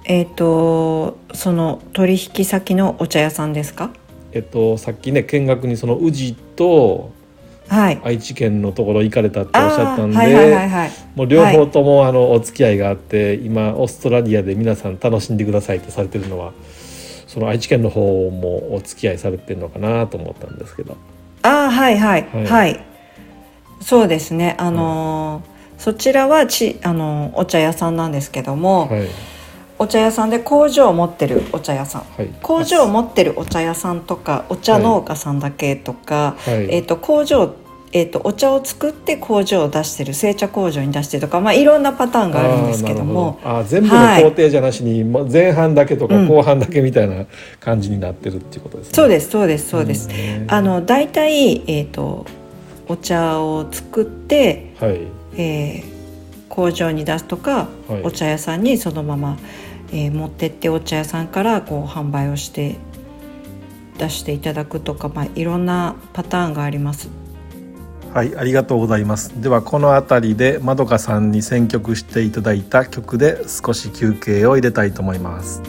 [0.05, 3.91] えっ、とその取引先のお茶屋さんですか？
[4.33, 7.11] えっとさっきね見学にその宇治と
[7.71, 8.01] はい。
[8.03, 10.91] 愛知県のところ行かれたっておっしゃったんで、はいはいはいはい。
[11.15, 16.51] もう両方ともあのお付き合いがあって、今オーストラリアで皆さん楽しんでくださいってされてるのは
[17.27, 20.97] その愛知県の方もお付き合いされてるのかなと思ったんですけど。
[21.43, 22.27] ああはいはい。
[22.33, 22.45] はい。
[22.45, 22.85] はい、
[23.79, 24.55] そうですね。
[24.59, 29.07] あのーそちらはちあのーお茶屋さんなんですけども、はい。
[29.79, 32.01] お茶屋さんで工場を持ってるお茶屋さん。
[32.03, 32.29] はい。
[32.43, 36.75] 工場を持ってるお茶屋さんとかお茶農家さんだけとか、はい。
[36.75, 37.55] えー、と工場
[37.93, 43.39] えーと、お茶を作って工場を出してる製茶工場に出してるとか、まあ、いろんなパターンがあるんですけども。
[43.43, 47.25] あ全部の工程じゃなしに、はい、前半だけとか後半だけみたいな
[47.59, 48.93] 感じになってるっていうことですね。
[48.93, 50.09] そうですそうですそうです。
[50.47, 52.25] あの大体、えーと、
[52.87, 54.99] お茶を作って、はい。
[55.37, 59.37] えー、工場に出すとか、はい、お茶屋さんにそのまま、
[59.91, 62.75] えー、持ってってお茶屋さんからこう販売をして
[63.97, 67.20] 出していただくとか、まあ、いろんなパターンがあります。
[68.13, 75.61] はいありがとうございますではこの辺りでまどかさんに選曲していただいた曲で少し休憩を入れたいと思います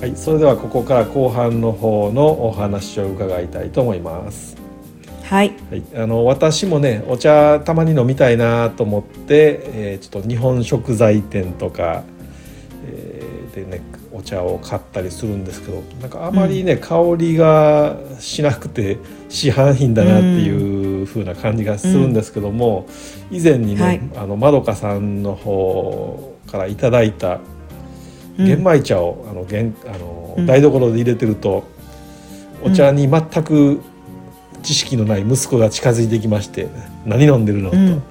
[0.00, 4.61] はい、それではここから後半の方のお話を伺いたいと思います。
[5.32, 12.04] はい、はい、あの私もねお茶たまに飲みたいなと思って、えー、ちょっと日本食材店とか、
[12.84, 13.80] えー、でね
[14.12, 18.98] お茶を買ったりするんですけどなんかあまりね、うん、香りがしなくて
[19.30, 22.86] 市販品だなっていう風な感じがするんですけども、
[23.30, 27.40] うん、以前にね、はい、あのまどかさんの方からいただいた
[28.36, 31.64] 玄米茶を、あの玄あの台所で入れてると
[32.62, 33.80] お茶に全く
[34.62, 36.68] 知識のない息子が近づいてきまして
[37.04, 38.02] 「何飲んでるの?」と、うん、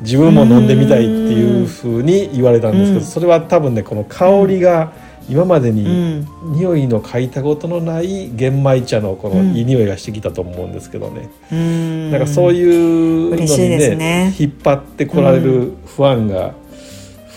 [0.00, 4.92] 自分も飲んでみたいっていうふうに言われたんですけど、それは多分ねこの香りが
[5.28, 16.54] 今までに匂いの嗅いたことのない玄米茶のこのいい匂いがしてきたと思うんですけどね、うん、なんかそういうのにね、ね、引っ張ってこられるファンが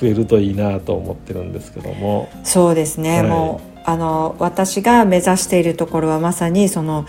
[0.02, 2.30] 増えるといいなと思ってるんですけども。
[2.44, 7.06] そうですね、はい、もうあの私が目指しているところはまさにその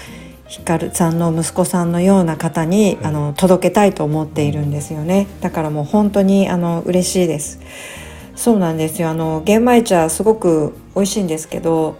[0.49, 5.27] ひかるさんの息子さんのような方に、あの届けたいと思っているんですよね。
[5.41, 7.61] だからもう本当にあの嬉しいです。
[8.35, 9.11] そうなんですよ。
[9.11, 11.97] あの玄米茶すごく美味しいんですけど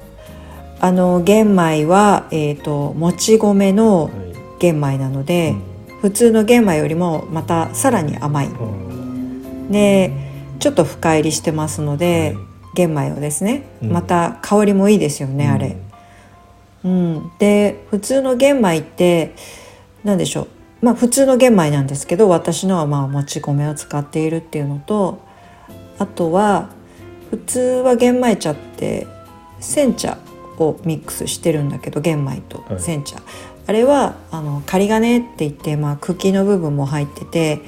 [0.81, 4.11] あの玄米は、えーと、もち米の
[4.61, 8.49] 玄米なので、はい、普通の玄米よりもまたさらに甘い、
[9.71, 10.13] で
[10.61, 12.45] ちょっと深入りしてますので、はい、
[12.77, 15.77] 玄米をですね、また香りもいいですよね、あれ。
[16.89, 19.35] うん、で普通の玄米って
[20.05, 20.49] 何でしょう。
[20.81, 25.21] まあ普通の玄米なんですけど私のはまあもち米を使っているっていうのと
[25.99, 26.71] あとは
[27.31, 29.07] 普通は玄米茶って
[29.61, 30.17] 煎茶
[30.59, 33.25] をミックスしてるんだけど玄米と煎茶、はい、
[33.67, 37.61] あれはあの仮金って言って、まあ、茎の部分も入ってて、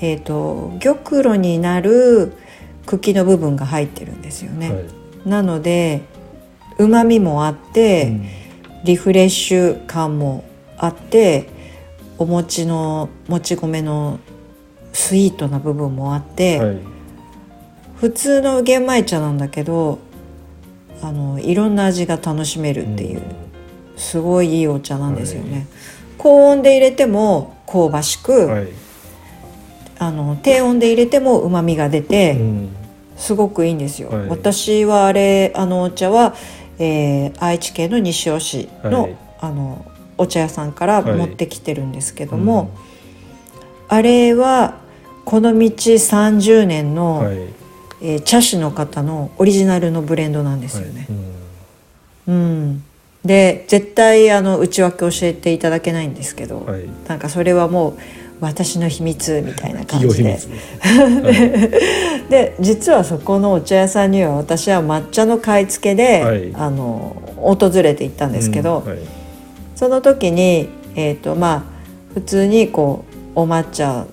[0.00, 2.34] えーと、玉露になる
[2.86, 4.72] 茎の部分が入ってるんですよね。
[4.72, 6.02] はい、なので
[6.78, 8.37] うまみもあって、うん
[8.84, 10.44] リフレッシュ感も
[10.76, 11.48] あって
[12.18, 14.18] お餅のもち米の
[14.92, 16.78] スイートな部分もあって、はい、
[17.96, 19.98] 普通の玄米茶なんだけど
[21.02, 23.22] あのいろんな味が楽しめるっていう、うん、
[23.96, 25.54] すごいいいお茶なんですよね。
[25.54, 25.66] はい、
[26.18, 28.68] 高温で入れても香ばしく、はい、
[29.98, 32.68] あの低温で入れてもうまみが出て、うん、
[33.16, 34.10] すごくいいんですよ。
[34.28, 36.34] 私はあれあのお茶は
[36.78, 39.84] えー、愛知県の西尾市のはい、あの
[40.16, 42.72] お茶屋さんから持ってきてるんですけども、はいうん、
[43.88, 44.78] あれは
[45.24, 47.36] この道30年の、はい、
[48.00, 51.06] えー、茶師の方のオリジナルのブレンドなんですよね。
[52.26, 52.84] うん、うん、
[53.24, 57.98] で絶対あの内訳教えていただけないんですけど、はい、なんかそれはもう
[58.40, 60.38] 私の秘密みたいな感じで。
[62.28, 68.90] で実はそこのお茶屋さんには私は抹茶の買い付けで、はい、あの訪れて行ったんですけど、うん。
[68.90, 68.98] はい、
[69.74, 71.62] その時に、えーとまあ、
[72.14, 74.06] 普通にこうお抹茶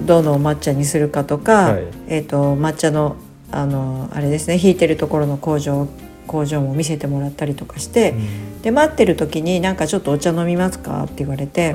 [0.00, 3.16] どのお抹茶にするかとか、はい、えーと、抹茶の
[3.50, 5.86] あのあれですね引いてるところの工場
[6.26, 11.74] 工場も見せてもらったりとかして、うん、で待ってる時に「なんかちょっとお茶飲みますか?」って言われて。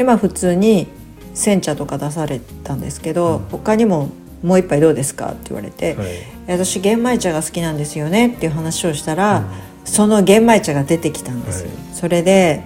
[0.00, 0.86] でまあ普通に
[1.34, 4.08] 煎茶とか出されたんですけど、うん、他にも
[4.42, 6.08] 「もう一杯どうですか?」って言われて、はい、
[6.48, 8.28] 私玄米茶が好きなんですよね？
[8.28, 9.44] っていう話をしたら、うん、
[9.84, 11.68] その玄米茶が出てきたんですよ。
[11.68, 12.62] はい、それで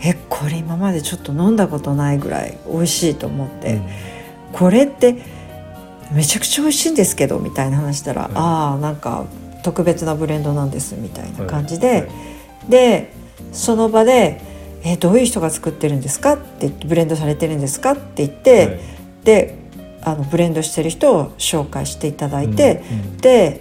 [0.00, 3.82] えこれ今までちょっと飲んだことないぐらい美味しいと思って、うん、
[4.54, 5.16] これって
[6.10, 7.38] めちゃくちゃ美味しいんですけど？
[7.40, 9.26] みたいな話したら、はい、ああなんか
[9.62, 12.08] 特別なブレンドなんですみたいな感じで、
[12.70, 13.12] で
[13.52, 18.78] その場でえー、どういう人が作ってるんですか?」ってブレンドされてるんですか?」って言って、はい、
[19.24, 19.54] で
[20.02, 23.60] あのブレンドしてる人を紹介していただいて、うんうん、で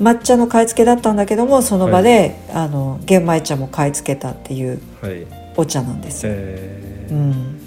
[0.00, 4.80] 抹茶の買い付けだったんだけどもその場で、はい、あの玄米茶も買い付けたっていう
[5.56, 6.26] お茶なんです。
[6.26, 6.32] よ。
[6.34, 7.12] えー。
[7.12, 7.60] うん、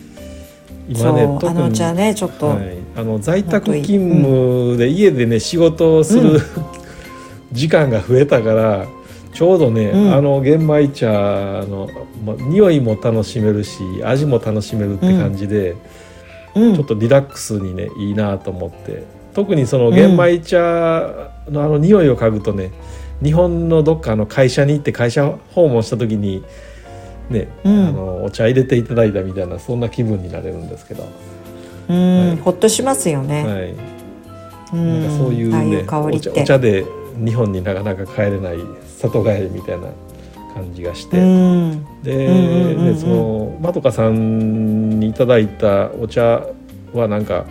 [0.87, 6.41] 今ねそうあのお茶ねちょっと、はい、あの在宅勤務で家でね仕事をする、うん。
[7.51, 8.85] 時間が増えたから
[9.33, 10.13] ちょうどね、うん。
[10.13, 11.89] あの玄米茶の、
[12.25, 15.75] ま、匂いも楽しめるし味も楽しめるって感じで、
[16.55, 16.75] うん。
[16.75, 19.03] ちょっとリラックスにねいいなと思って。
[19.33, 20.59] 特にその玄米茶
[21.49, 22.71] のあの匂いを嗅ぐとね
[23.23, 26.43] 日本のどっかの会社に行って会社訪問した時に
[27.29, 27.87] ね、うん。
[27.87, 31.07] あのお茶入れていただいたみたいなそんな気分になれるんですけど、
[31.87, 32.27] うん。
[32.27, 32.37] はい。
[32.37, 33.45] ほっとしますよね。
[33.45, 35.01] はい、うん。
[35.01, 36.85] なんかそういうああいねうお茶で
[37.23, 38.57] 日本になかなか帰れない
[39.09, 39.87] 里帰りみたいな
[40.53, 41.85] 感じがして、うん。
[42.03, 46.45] で、うんうんうんそのまどかさんにいただいたお茶
[46.93, 47.45] はなんか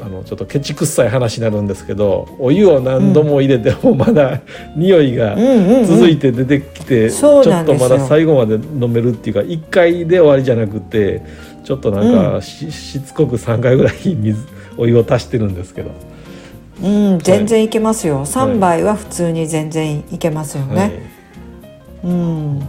[0.00, 4.40] あのちょっとケチくっさい話になるんですけどお湯を何度も入れてもまだ
[4.76, 5.86] 匂いがうんうんうん。
[5.86, 7.88] 続いて出てきて、うょっとなんですよ。
[7.88, 11.22] まだ最後まで飲めるっていうか1回で終わりじゃなくて
[11.64, 16.11] ちょっとなんかし,、しつこく3回ぐらい水お湯を足してるんですけど。
[16.82, 18.26] うん、全然いけますよ。
[18.26, 20.80] 三杯は普通に全然いけますよね。
[20.80, 20.92] はい
[22.04, 22.60] うん。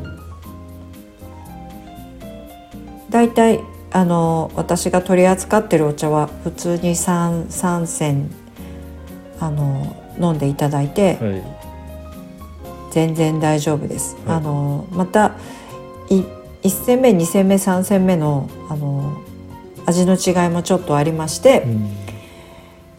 [3.09, 3.59] だいたい
[3.91, 8.31] あの私が取り扱ってるお茶は普通に三三銭
[9.39, 11.43] あの飲んでいただいてはい
[12.91, 14.15] 全然大丈夫です。
[14.25, 15.35] はいあのまた
[16.09, 16.23] い
[16.61, 19.21] 一煎目二煎目三煎目のあの
[19.85, 22.02] 味の違いもちょっとありまして、うん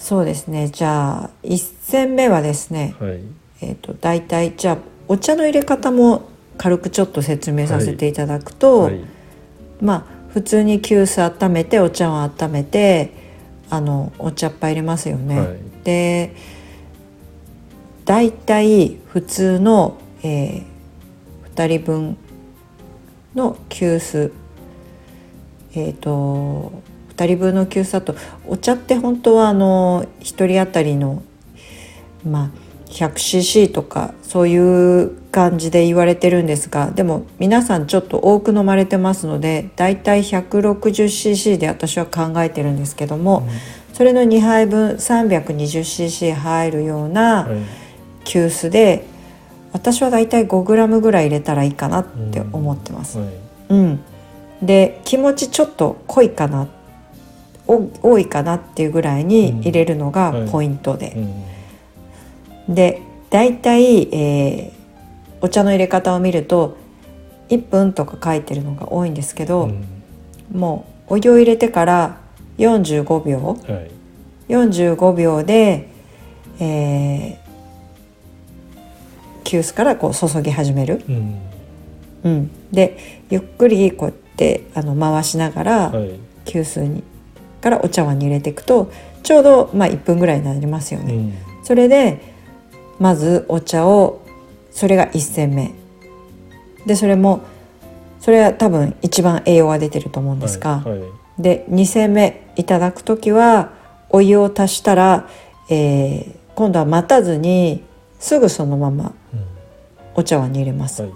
[0.05, 0.69] そうですね。
[0.69, 2.95] じゃあ一煎目はですね。
[3.01, 3.21] はい
[3.63, 9.01] えー、と大体じゃあお茶の入れ方も軽くちょっと説明させていただくと、はい
[9.81, 13.13] まあ普通に急須温めてお茶を温めて
[13.71, 15.41] あのお茶っ葉入れますよね。
[15.41, 16.37] はいで
[18.05, 20.65] 大体普通の、え
[21.55, 22.17] 2人分
[23.35, 24.33] の急須
[25.75, 26.73] えっ、と
[27.17, 28.15] 2人分の急須だと
[28.47, 31.23] お茶って本当はあの1人当たりの
[32.27, 32.51] まあ
[32.89, 43.49] 100cc とかそういう感じで言われてるんですがでも皆さんちょっと多く飲まれてますのでだいたい 160cc で私は考えてるんですけども、
[43.93, 47.85] それの2杯分 320cc 入るようなはい。
[48.25, 49.05] 急須で
[49.73, 53.19] 私はだいたい 5g ぐらい入れたらいいかなって思ってます。
[53.19, 53.29] はい。
[53.71, 54.01] うん、
[54.63, 56.67] で気持ちちょっと濃いかなお
[57.67, 61.15] 多いかなっていうぐらいに入れるのがポイントで。
[62.69, 62.75] うん。
[62.75, 64.85] で大体、えー
[65.41, 66.79] お茶の入れ方を見ると
[67.51, 69.85] 1分とか書いてるのが多いんですけど、うん。
[70.59, 72.17] もうお湯を入れてから
[72.57, 73.91] 45秒はい。
[74.49, 75.89] 45秒で、
[76.61, 77.45] えー
[79.45, 81.39] 急須からこう注ぎ始める、うん。
[82.25, 86.19] うん、でゆっくりこうやってあの回しながら、はい。
[86.47, 87.05] 急須に
[87.65, 91.15] からお茶碗に入れていくとちょうど、まあ、1分ぐらいになりますよね。
[91.15, 91.65] うん。
[91.65, 92.21] それで
[92.99, 94.21] まずお茶を
[94.71, 95.73] それが1煎目。
[96.85, 97.41] でそれも
[98.21, 101.11] それは多分一番栄養が出てると思うんですが、はいはい。
[101.39, 103.73] で2煎目いただく時は
[104.11, 105.29] お湯を足したら、
[105.71, 107.83] えー今度は待たずに
[108.21, 109.45] すぐそのままうん。
[110.15, 111.03] お茶碗に入れます。
[111.03, 111.13] はい。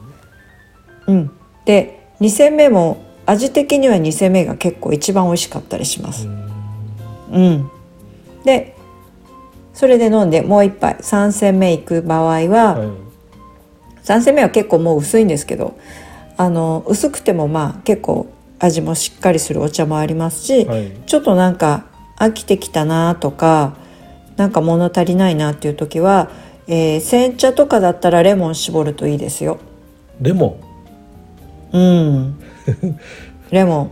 [1.09, 1.31] うん、
[1.65, 6.27] で2煎目も味的には2煎目が結構一番美味しかったりします。
[7.31, 7.71] うん、
[8.43, 8.75] で
[9.75, 12.88] それで飲んでもう一杯3煎目いく場合は、はい。
[14.03, 15.79] 3煎目は結構もう薄いんですけど
[16.38, 18.27] あの薄くてもまあ結構
[18.59, 20.93] 味もしっかりするお茶もありますし、はい。
[21.05, 21.85] ちょっとなんか
[22.17, 23.77] 飽きてきたなとか
[24.37, 26.31] なんか物足りないなっていう時は、
[26.67, 29.59] えー煎茶とかだったらレモン絞るといいですよ。
[30.19, 30.59] レモ
[31.73, 32.40] うん、
[33.51, 33.90] レモン。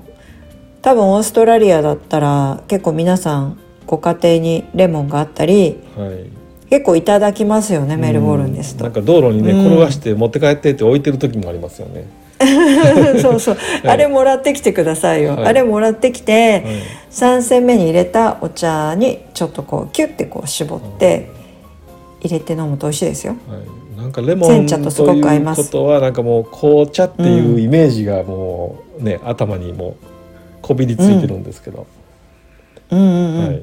[0.83, 6.27] 多分オーストラリアだったら結構皆さんご家庭にレモンがあったりンはい。
[6.71, 8.85] 結構いただきますよねメルボルンですと。
[8.87, 9.03] うんなん。
[9.05, 9.67] か道路にねうん。
[9.67, 12.07] 転がして持って帰ってって置いてる時もありますよね。
[13.23, 15.37] そうそう、あれもらってきてくださいよ。
[15.37, 15.45] はい。
[15.47, 16.63] あれもらってきて、はい。
[17.11, 21.31] 3煎目に入れたお茶にちょっとこうキュッてこう絞って
[22.21, 23.37] 入れて飲むと美味しいですよ。
[23.49, 23.61] はい、
[23.97, 25.65] なんかレモンとすごく合います。
[25.65, 29.95] ことはなんかもう紅茶っていうイメージがもうね、頭にもう
[30.61, 31.87] こびりついてるんですけど、
[32.91, 32.99] うん。
[32.99, 33.47] うんうん。
[33.47, 33.63] はい、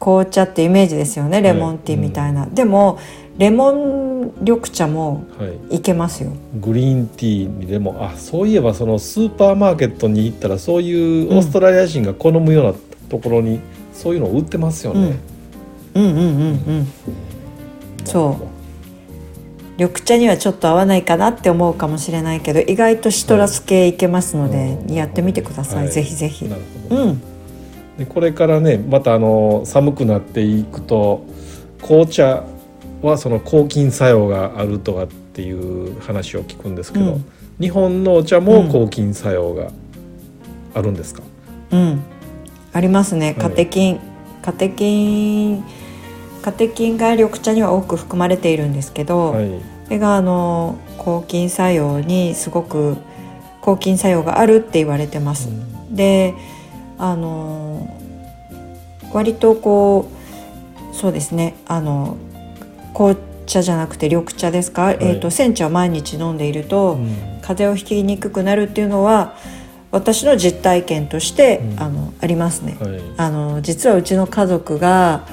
[0.00, 2.98] 紅茶ってイメージですよねレモンティーみたいな、でも
[3.38, 6.32] レモン緑茶もはい、いけますよ。
[6.60, 12.74] グリーンティーにレモンあそういえばそのスーパーマーケットに行ったらそういうオーストラリア人が好むような
[13.08, 13.60] ところに
[13.92, 15.16] そういうのを売ってますよね。
[15.94, 16.22] うんうんうん。
[16.22, 16.86] うん。
[18.04, 18.53] そう
[19.76, 25.92] 緑茶にはちょっと合わないかなって思うかもしれないけど意外とシトラス系いけますので、うんやってみてください、はい。
[25.92, 26.46] ぜひぜひ。
[26.90, 27.20] うん。
[27.98, 31.24] でこれからねまたあの寒くなっていくと
[31.82, 32.44] 紅茶
[33.02, 37.24] はその抗菌作用があるとかっていう話を聞くんですけど、うん。
[37.60, 39.70] 日本のお茶も抗菌作用が
[40.74, 41.22] あるんですか、
[41.70, 42.02] うん。
[42.72, 43.26] ありますね。
[43.26, 43.34] はい。
[43.36, 44.00] カテキン、
[44.42, 45.64] カテキン
[46.44, 49.48] カテキンが緑茶には多く含まれているんですけど、はい。
[49.86, 52.98] それがあの抗菌作用にすごく
[53.62, 55.48] 抗菌作用があるって言われてます。
[55.90, 56.34] で
[56.98, 57.88] あの
[59.14, 60.10] 割とこ
[60.92, 62.18] うそうですねあの
[62.92, 63.16] 紅
[63.46, 64.98] 茶じゃなくて緑茶ですか、い。
[65.00, 67.38] えー、と煎茶を毎日飲んでいると、うん。
[67.40, 69.34] 風邪をひきにくくなるっていうのは
[69.90, 71.80] 私の実体験として、うん。
[71.80, 72.76] あのありますね。
[72.78, 73.00] はい。
[73.16, 75.26] あの実はうちの家族が、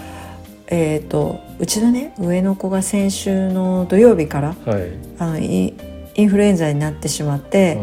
[0.74, 4.92] えー、とうちのね上の子が先週の土曜日からはい。
[5.20, 5.74] あのイ
[6.16, 7.80] インフルエンザになってしまって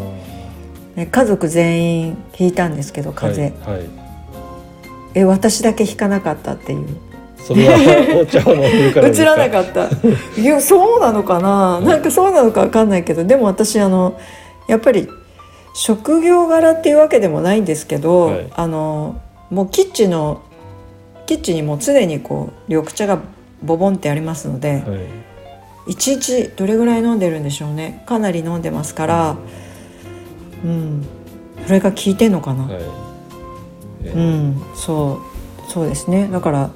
[0.97, 3.89] 家族全員ひいたんですけどー風邪、はいはい。
[5.15, 6.89] え私だけひかなかったっていう。
[7.39, 9.89] それはお茶を飲んでるから 映らなかった。
[10.41, 11.81] いやそうなのかな？
[11.81, 14.19] なんかそうなのかわかんないけどでも私あの
[14.67, 15.09] やっぱり
[15.75, 18.47] 職業柄っていうわけでもないんですけど、はい。
[18.55, 19.21] あの
[19.51, 20.43] もうキッチンの
[21.29, 23.21] キッチンにもう常にこう緑茶が
[23.63, 25.93] ボボンってありますので、はい。
[25.93, 28.03] 一日どれぐらい飲んでるんでしょうね。
[28.07, 29.37] かなり飲んでますから
[30.65, 31.07] うん。
[31.67, 32.83] それが効いてんのかな、はい。
[34.05, 34.63] えうーん。
[34.75, 35.21] そ
[35.69, 35.71] う。
[35.71, 36.29] そうですね。
[36.33, 36.71] だから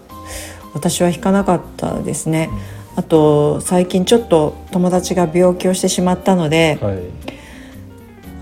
[0.75, 2.51] 私は引かなかったですね、
[2.97, 6.99] あと最近ちょっと友達が病気をしてしまったので、はい。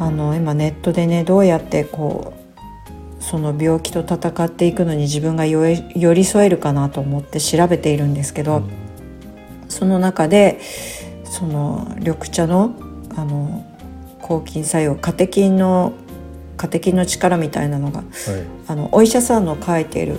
[0.01, 2.40] あの今ネットでねどうやってこう
[3.31, 8.65] その病気と戦っていくのに自分が寄り寄り添えるかなと思って調べているんですけど、
[9.69, 10.59] その中で
[11.25, 12.75] その緑茶の
[13.15, 13.65] あの
[14.21, 15.93] 抗菌作用カテキンの
[16.57, 18.09] カテキンの力みたいなのがはい。
[18.67, 20.19] あのお医者さんの書いている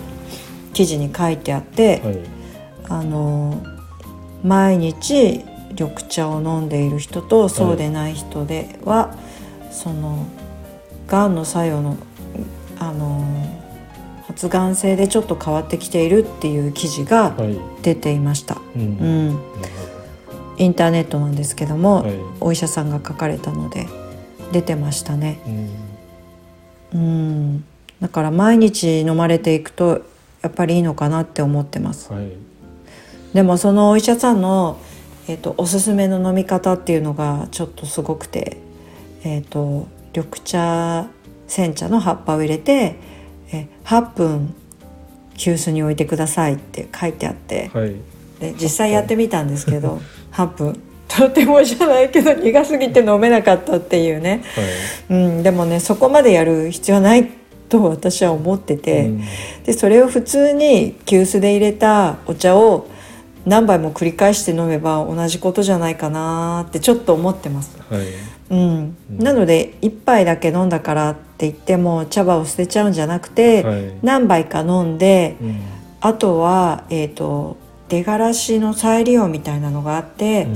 [0.71, 2.19] 記事に書いてあって、はい。
[2.87, 3.61] あの
[4.41, 9.13] 毎日緑茶を飲んでいる人とそうでない人では、
[9.69, 10.25] その
[11.07, 11.97] がんの作用の
[12.81, 13.23] あの
[14.25, 17.55] 発がん性でちょっと変わってきているっていう記事がはい。
[17.83, 18.57] 出ていました。
[18.75, 18.81] うん。
[18.81, 19.37] うん、なる
[20.57, 22.15] インターネットなんですけども、はい。
[22.39, 23.87] お医者さんが書かれたので
[24.51, 25.39] 出てましたね。
[26.93, 26.99] うん。
[26.99, 27.03] う
[27.57, 27.63] ん、
[28.01, 30.01] だから毎日飲まれていくと
[30.41, 32.11] やっぱりいいのかなって思ってます。
[32.11, 32.31] はい。
[33.33, 34.79] でもそのお医者さんの、
[35.27, 38.57] えっとおすすめの飲み方っていうのがちょっとすごくて、
[39.23, 41.07] えっと緑茶
[41.51, 42.95] 煎茶の葉っぱを入れて
[43.51, 44.55] え8分
[45.35, 47.95] 急須に置いてくださいって書いてあってはい。
[48.39, 54.43] で実際やってみたんですけど 8分とてもじゃないけど苦すぎて飲めなかったっていうね、
[55.09, 55.19] はい。
[55.19, 57.29] うん、でもねそこまでやる必要ない
[57.67, 59.07] と私は思ってて。
[59.07, 59.21] うん。
[59.65, 62.87] でそれを普通に急須で入れたお茶を
[63.45, 67.77] 何杯も繰り返して飲めば同じことじゃないかなってちょっと思ってます。
[67.89, 68.05] はい。
[68.49, 69.17] うん、うん。
[69.17, 73.93] なので1杯だけ飲んだからって言っても茶葉を捨てちゃうんじゃなくて、はい。
[74.03, 75.59] 何杯か飲んでうん。
[76.01, 80.55] あとは、えー、と出がらしの再利用みたいなのがあって、うん。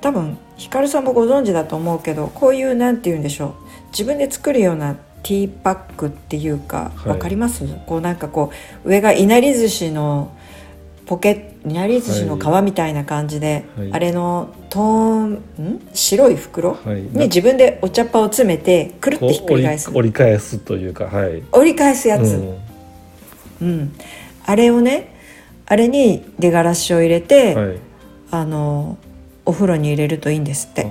[0.00, 3.54] 多分ひかるさんもご存知だと思うけどこういうなんて言うんでしょう。
[3.90, 7.08] 自分で作るようなティーパックっていうかはい。
[7.08, 8.50] わかります、こうなんかこ
[8.84, 10.36] う上がいなり寿司の
[11.06, 13.92] ポケいなり寿司の皮みたいな感じで、はい。
[13.92, 15.38] あれのトーンん？
[15.92, 16.74] 白い袋？
[16.74, 17.02] はい。
[17.02, 19.90] に自分でお茶っ葉を詰めてくるってひっく折りり返す。
[19.90, 21.42] 折り返すというかはい。
[21.52, 22.58] 折り返すやつ、うん。
[23.62, 23.92] うん。
[24.46, 25.14] あれをね
[25.66, 27.78] あれに出がらしを入れて、はい。
[28.30, 28.98] あの
[29.44, 30.90] お風呂に入れるといいんですって。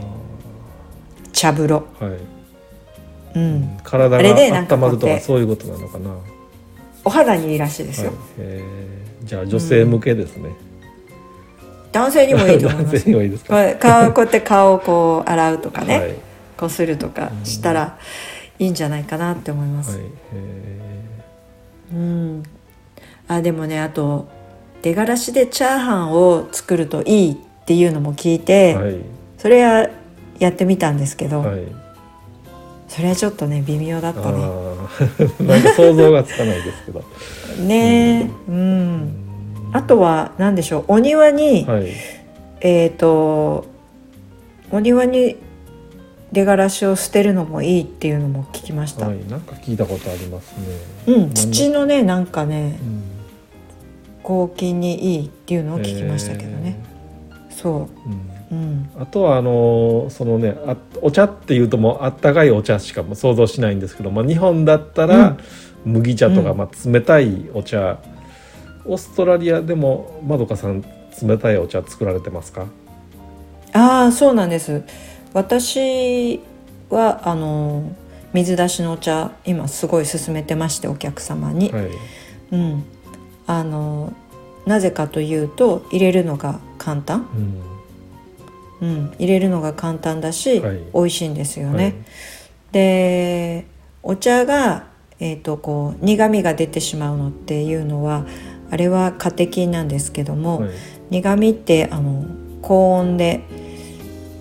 [1.32, 1.84] 茶風呂。
[3.36, 6.20] うん、体が温まるとかそういうことなのかな、は
[7.04, 8.06] お肌にいいらしいですい。
[8.06, 10.50] よ、えーじゃあ女性向けですね、
[11.92, 13.64] 男性にもいいと思いま 男すいいですか？
[13.64, 16.16] こう顔こうやって顔をこう洗うとかね、はい。
[16.58, 17.98] こするとかしたら
[18.60, 20.06] いいんじゃないかなって思います、はい。
[20.36, 20.80] え
[21.94, 22.44] うん。
[23.28, 24.28] あでもねあと
[24.82, 28.96] 出がらしでチャーハンを作るといいっていうのも聞いて、ーはい。
[29.38, 29.88] それは
[30.40, 31.60] やってみたんですけど、はい
[32.96, 34.38] それはちょっとね微妙だっあたね。
[34.38, 35.42] ー。
[35.50, 37.04] なんか想像がつかないですけど。
[37.64, 38.30] ねえ。
[38.50, 39.10] うん。
[39.72, 40.84] あとは何でしょう？
[40.90, 41.88] お庭に、はい。
[42.62, 43.66] えっ、と
[44.72, 45.38] お庭に
[46.32, 49.18] 出がらしを捨てるのもいいっていうのも聞きました、はい。
[49.28, 50.54] なんか聞いたことあります
[51.08, 51.16] ね。
[51.16, 51.34] うん。
[51.34, 53.04] 土のねなんかねうん。
[54.22, 56.78] 抗菌にいいっていうのを聞きましたけどね、
[57.50, 58.58] そえーうんう
[58.98, 59.02] うん。
[59.02, 65.38] あとはあのそのねあお茶っていうともうあったかいお茶しかも想像しないんですけど、まあ、日本だったら
[65.86, 66.58] 麦茶とか、うん。
[66.58, 68.00] まあ、冷たいお茶。
[68.86, 70.82] オーストラリアでもまどかさん
[71.22, 72.66] 冷たいお茶作られてますか？
[73.72, 74.84] ああそうなんです。
[75.34, 76.42] 私
[76.90, 77.96] はあの
[78.34, 81.88] 水出しのお茶今すごい勧めてましてお客様に、はい。
[82.52, 82.84] うん、
[83.48, 84.12] あの
[84.66, 87.73] なぜかというと入れるのが簡単、うん
[88.82, 90.80] うん、入れるのが簡単だし、はい。
[90.94, 91.84] 美味しいんですよね。
[91.84, 91.94] はい。
[92.72, 93.66] で
[94.02, 94.88] お茶が、
[95.20, 98.26] えー、とこう苦味が出てしまうのっていうのは
[98.70, 100.70] あれはカテキンなんですけども、はい。
[101.12, 102.26] 苦味ってあの
[102.62, 103.44] 高温で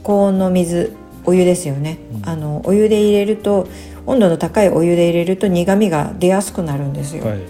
[0.03, 2.28] 高温の水お湯ですよね、うん。
[2.28, 3.68] あのお湯で入れると
[4.07, 7.24] 温度の高いお湯で入れると苦味が出やすくなるんですよ。
[7.24, 7.41] はい。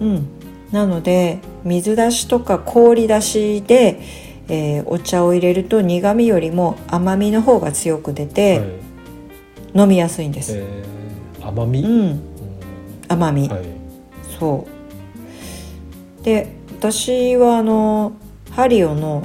[0.00, 0.28] うん、
[0.72, 4.00] なので水出しとか氷出しで、
[4.48, 8.68] えーお茶を入れると苦味よりも甘みの方が強く出て、はい。
[9.76, 10.56] 飲みやすいんです。
[10.56, 12.20] えー甘み、うん、うん。
[13.08, 13.64] 甘み、はい。
[14.38, 14.66] そ
[16.20, 16.24] う。
[16.24, 18.12] で私はあの
[18.50, 19.24] ハリオの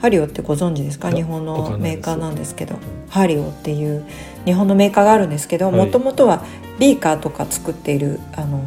[0.00, 1.10] ハリオってご存知ですか？
[1.10, 2.76] 日本のメーカーなんですけど。
[3.08, 4.04] ハリオっていう
[4.46, 5.76] 日本のメーカーがあるんですけどはい。
[5.76, 6.42] もともとは
[6.78, 8.62] ビーカーとか作っているあの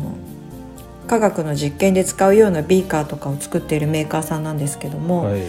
[1.08, 5.42] 科学の実験で使うようなビーカーとかを作っているメーカーさんなんですけども、はい。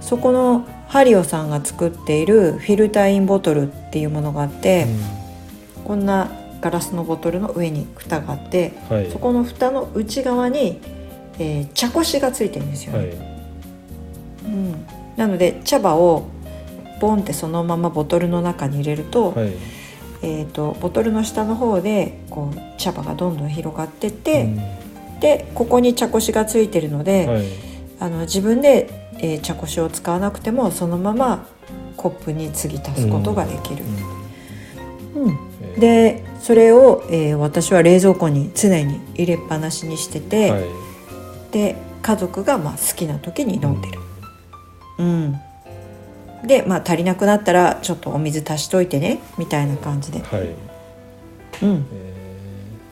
[0.00, 4.86] そこのハリオさんが作っているフィルターインボトルっていうものがあって、
[5.84, 6.30] こんな
[6.60, 9.10] ガラスのボトルの上に蓋があってうんはい。
[9.10, 10.80] そこの蓋の内側に、
[11.38, 13.08] えー茶こしがついてるんですよね、はい。
[14.44, 14.86] うん、
[15.16, 16.28] なので茶葉を
[17.00, 19.52] ボンってそのままボトルの中に入れると,、はい。
[20.22, 24.60] えー、とボトルの下の方でこう茶葉がどんどん広がってって、うん
[25.20, 27.44] でここに茶こしがついてるので、はい。
[28.00, 31.46] あの自分で、えー茶こしを使わなくてもそのまま
[31.96, 33.84] コップに継ぎ足すことができる。
[35.14, 35.38] うん
[35.74, 35.80] えー。
[35.80, 40.64] でそれを、えー私は冷蔵庫に常に入れっぱなしにしてて、はい。
[41.52, 44.00] で家族がまあ好きな時に飲んでる。
[44.98, 45.40] うん。
[46.46, 50.48] でまあ足りなくなったらちょっとお水足しといてねみたいな感じで、はい。
[51.62, 52.14] うん、え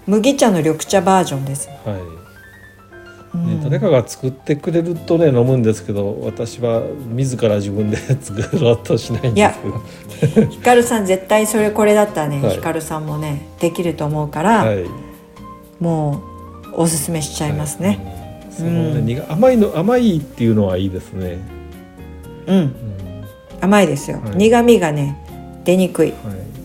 [0.07, 1.71] 麦茶の緑茶バージョンです。
[1.87, 2.01] ーはい。
[2.03, 2.18] うん
[3.35, 6.83] ね、誰かが作ってくれるとね飲むんですけど私は
[7.15, 10.47] 自ら自分で 作ろうとしないんですけど。
[10.47, 12.57] ヒカルさん絶対それこれだったらね、はい。
[12.57, 14.85] ヒカルさんもねできると思うから、はい。
[15.79, 16.23] も
[16.73, 17.89] うおすすめしちゃいますね。
[17.89, 17.93] は
[18.51, 18.53] い。
[18.53, 21.39] そのねうん苦甘いの甘いっていうのはいいですね、
[22.47, 22.75] うん、うん。
[23.61, 24.37] 甘いですよ、はい。
[24.37, 25.19] 苦味がね
[25.65, 26.09] 出にくい。
[26.09, 26.17] はい。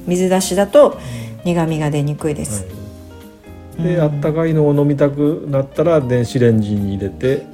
[0.08, 0.98] 水出しだと
[1.44, 2.83] 苦味が出にくいです、はい
[3.78, 4.02] で、うん。
[4.02, 7.46] あったかいのを飲みたくなったら電子レンジに入れて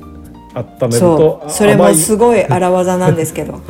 [0.53, 3.59] 温めるとそれもすごい荒技なんですけど。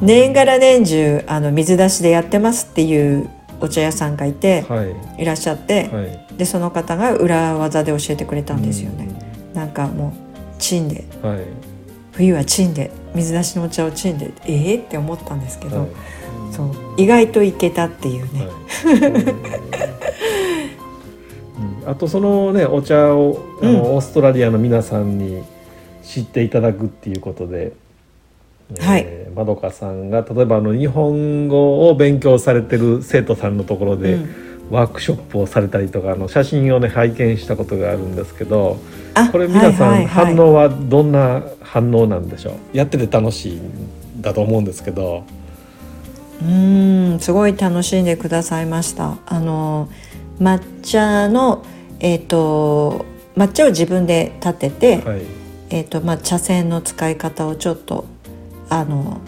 [0.00, 3.28] 年がら年中あの水出しでやってますっていう
[3.60, 4.84] お茶屋さんがいて、は
[5.18, 5.22] い。
[5.22, 6.26] いらっしゃって、はい。
[6.36, 9.08] でその方が裏技で教えてくれたんですよね、
[9.54, 10.12] なんかもう
[10.58, 11.04] チンで。
[11.22, 11.40] うんはい。
[12.12, 12.90] 冬はチンで。
[13.14, 14.32] 水出しのお茶をチンで。
[14.44, 15.88] えー、って思ったんですけど、はい
[16.56, 16.70] そう。
[16.96, 18.50] 意外といけたっていうね、はい。
[21.82, 21.90] うん。
[21.90, 23.80] あとそのねお茶をあの、うん。
[23.96, 25.42] オーストラリアの皆さんに
[26.02, 27.72] 知っていただくっていうことで、
[28.80, 29.04] はい。
[29.06, 34.46] えーまどかさんが例えばあの日本語を勉強されてる生徒さんのところで、うん。
[34.70, 38.78] ワークショップをされたりとかあの写真をね拝見したことがあるんですけど
[39.14, 40.34] あこれ皆さん、はいはいはい。
[40.34, 42.76] 反応はどんな反応なんでしょう？
[42.76, 45.22] やってて楽しいんだと思うんですけど。
[46.42, 49.16] うーんすごい楽しんでくださいました。
[49.26, 49.88] あの
[50.40, 51.64] 抹茶の
[51.98, 53.06] えっ、と
[53.36, 55.22] 抹茶を自分で立てて、はい。
[55.70, 58.04] えっ、とまあ茶筅の使い方をちょっと
[58.68, 59.20] あの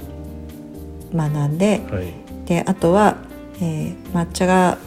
[1.14, 2.12] 学んではい。
[2.46, 3.16] であとは、
[3.60, 4.78] えー抹茶が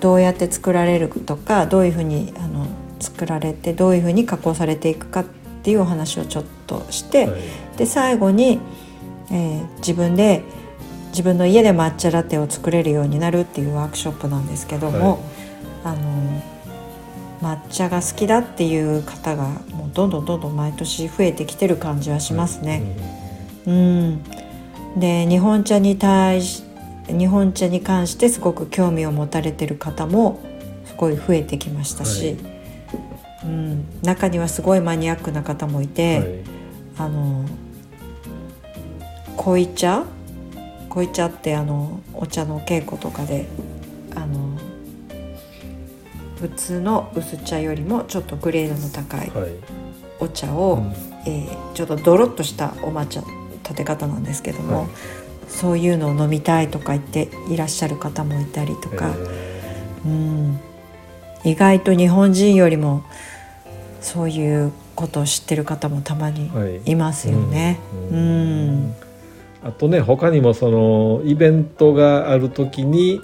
[0.00, 2.66] どうやって作られるとかどういうふうにあの
[3.00, 5.24] 作られてどういうふうに加工されていくかっ
[5.62, 7.40] ていうお話をちょっとして、はい。
[7.76, 8.58] で最後に、
[9.30, 10.42] えー自分で
[11.10, 15.22] 自分の家で抹茶ラテを作れるようになるっていうワークショップなんですけども、
[15.84, 16.42] あの
[17.40, 22.82] 抹茶が好きだっていう方がもうどんどんどんどん毎年増えてきてる感じはしますね。
[23.66, 24.22] うん、
[24.96, 26.64] で日本茶に対し
[27.08, 30.40] 日本茶に関してすごく興味を持たれてる方も
[30.84, 32.36] すごい増えてきましたし、
[33.44, 36.18] うん、中にはすごいマニアックな方もいて。
[36.18, 36.60] はい。
[37.00, 37.46] あの
[39.38, 40.04] 濃茶
[40.90, 43.46] 濃茶ってあのお茶の稽古とかで
[44.14, 44.58] あの
[46.40, 49.50] 普通の薄茶よりもちょっとグレードの高いはい。
[50.18, 50.92] お茶をうん。
[51.26, 53.20] えー、ちょっとドロッとしたお抹茶
[53.62, 54.88] 立て方なんですけども、はい。
[55.48, 60.60] そういうのを飲みたいとか言っていらっしゃる方もいたりとか、えうん、
[61.44, 63.04] 意外と日本人よりも
[64.00, 66.80] そういうことを知ってる方もたまにはい。
[66.92, 67.78] いますよね。
[68.10, 68.86] ううん。
[68.88, 68.94] ん、
[69.62, 73.20] あとね他にもそのイベントがある時に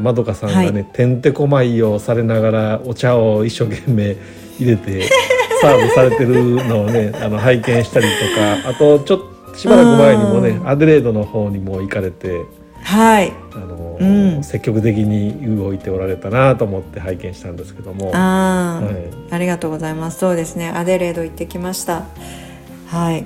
[0.00, 4.16] まどかさんがね、はてんてこまいをされながらお茶を一生懸命
[4.58, 5.02] 入れて
[5.62, 9.18] サーブされてるのをねあの拝見したりとかあとちょっ
[9.52, 12.42] としばらく前にもねうんアデレードの方にも行かれて
[12.82, 18.10] はいあの、うん積極的に動いておられたなと思って拝見したんですけども。
[18.14, 18.94] あー、はい
[19.30, 20.18] ありがとうございます。
[20.18, 20.68] そうですね。
[20.68, 22.04] アデレード行ってきました。
[22.86, 23.24] はい。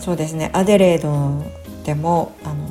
[0.00, 0.50] そうですね。
[0.52, 1.44] アデレード
[1.84, 2.68] でもあの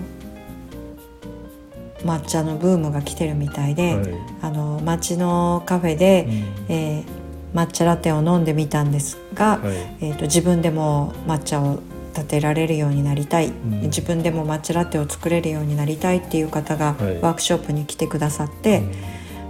[2.04, 4.06] 抹茶のブームが来てるみたいで、はい。
[4.42, 6.74] あの街のカフェで、うん。
[6.74, 7.18] えー
[7.54, 9.78] 抹茶ラテを飲んでみたんですが、はい。
[10.02, 11.80] えー、と自分でも抹茶を
[12.14, 13.84] 立てられるようになりたい、ん。
[13.84, 17.20] 自分でも抹茶ラテを作れるようになりたいっていう方がはい。
[17.22, 18.84] ワークショップに来てくださって、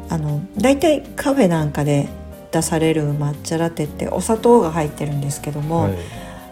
[0.10, 2.08] あの大体カフェなんかで
[2.52, 5.98] 出される抹茶ラテってお砂糖が入ってるんですけども、はい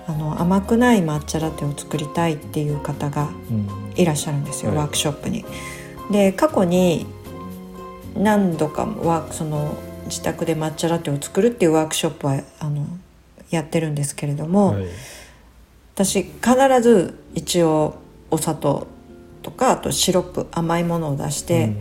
[0.08, 3.70] あの甘くない抹茶ラテを作りたいっていう方がうん。
[3.96, 4.78] いらっしゃるんですよ、はい。
[4.80, 5.46] ワークショップに。
[6.12, 7.06] で過去に
[8.16, 12.86] 何度かワークその自宅で抹茶ラテを作るっていうワークショップはあの
[13.50, 14.86] やってるんですけれども、はい。
[15.96, 16.32] 私必
[16.82, 17.96] ず一応
[18.30, 18.88] お砂糖
[19.42, 21.74] とかあとシロップ甘いものを出して、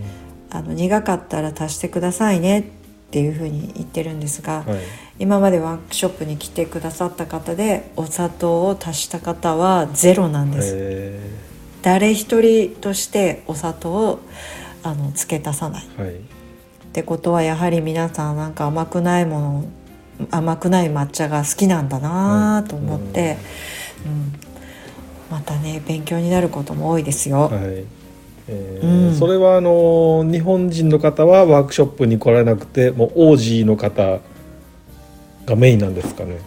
[0.51, 2.71] あの苦かったら足してくださいね
[3.15, 4.83] っていうふうに言ってるんですが、うんはい。
[5.21, 10.73] 今までワークショップに来てくださった方でお砂糖を足した方はゼロなんです。
[10.77, 11.31] え
[11.83, 14.21] 誰一人としてお砂糖を
[14.83, 15.87] あの付け足さない。
[15.97, 16.17] はい。
[16.93, 19.65] てことはやはり皆さんなんか甘くないもの
[20.33, 23.37] 甘くない抹茶が好きなんだなと思って、
[24.05, 24.33] うん。
[25.31, 27.43] またね勉強になることも多いですよ。
[27.43, 28.04] はい
[28.49, 29.15] えーうん。
[29.15, 34.21] それはあの日本人の方はワークショップに来られなくてもうオージーの方
[35.47, 36.39] がメインなんですかね？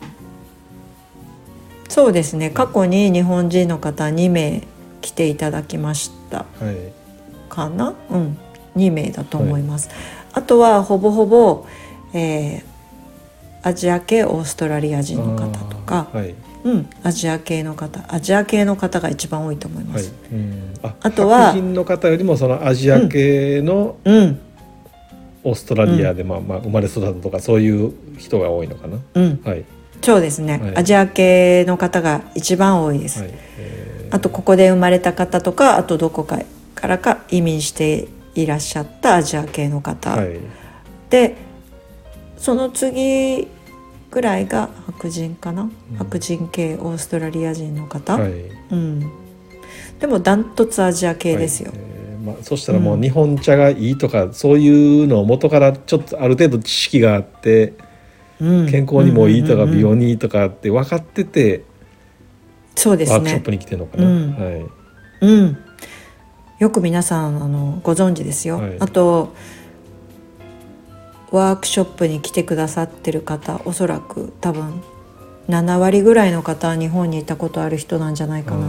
[1.89, 2.49] そうですね。
[2.49, 4.67] 過去に日本人の方2名
[5.01, 6.45] 来ていただきました。
[6.59, 7.49] はい。
[7.49, 7.93] かな？
[8.09, 8.37] うん。
[8.75, 9.89] 2名だと思います、
[10.33, 11.65] あとはほぼほぼ、
[12.13, 12.63] えー
[13.63, 16.07] アジア系オーストラリア人の方とか、
[16.67, 18.03] うん、アジア系の方。
[18.13, 20.03] アジア系の方が一番多いと思いまはい。
[20.03, 20.73] す、うん。
[20.83, 24.39] ああとは白人の方よりもそのアジア系のうん。
[25.43, 28.97] オーストラリアで、まあまあ生まれ育ったとかそういう人が多いのかな。
[29.13, 29.41] うん。
[29.45, 29.63] はい。
[30.01, 30.77] そうですね、はい。
[30.77, 33.29] アジア系の方が一番多いです、はい。
[33.57, 34.15] えー。
[34.15, 36.39] あとここで生まれた方とかあとどこか
[36.75, 40.39] からか移民していらっしゃったアジア系の方、はい。
[41.09, 41.37] で
[42.37, 43.47] その次
[44.09, 45.97] ぐらいが白人かな、うん。
[45.97, 48.31] 白人系オーストラリア人の方、はい。
[48.71, 49.11] うん、
[49.99, 51.79] でもダントツアジア系ですよ、はい。
[51.81, 53.01] えーまあ、そしたらもううん。
[53.01, 57.73] 日本茶がいいとか、そういうのを元からちょっとある程度知識があって
[58.39, 58.69] うん。
[58.69, 61.63] 健康にもいいとかうんうんうん美容にいいとかって分かってて
[62.75, 63.15] そうですね。
[63.15, 64.07] ワークショップに来てるのかな？
[64.07, 64.31] うん。
[64.33, 64.65] はい。
[65.21, 65.57] うん。
[66.59, 68.77] よく皆さんあのご存知ですよ、はい。
[68.79, 69.35] あと
[71.31, 74.81] ワークショップに来てくださってる方おそらく多分
[75.49, 78.67] 7割ぐらいの方は日本にいたことある人なんじゃないかな、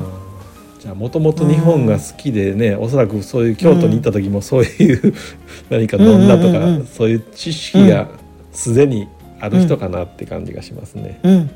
[0.78, 5.14] じゃあもともと日本が好きでね、おそらくそういう京都に行った時もそういう
[5.70, 6.86] 何か飲んだとか、うんうんうんうん。
[6.86, 8.08] そういう知識が
[8.52, 9.08] すでに
[9.40, 11.18] ある人かなって感じがしますね。
[11.24, 11.36] うん。
[11.36, 11.46] はい、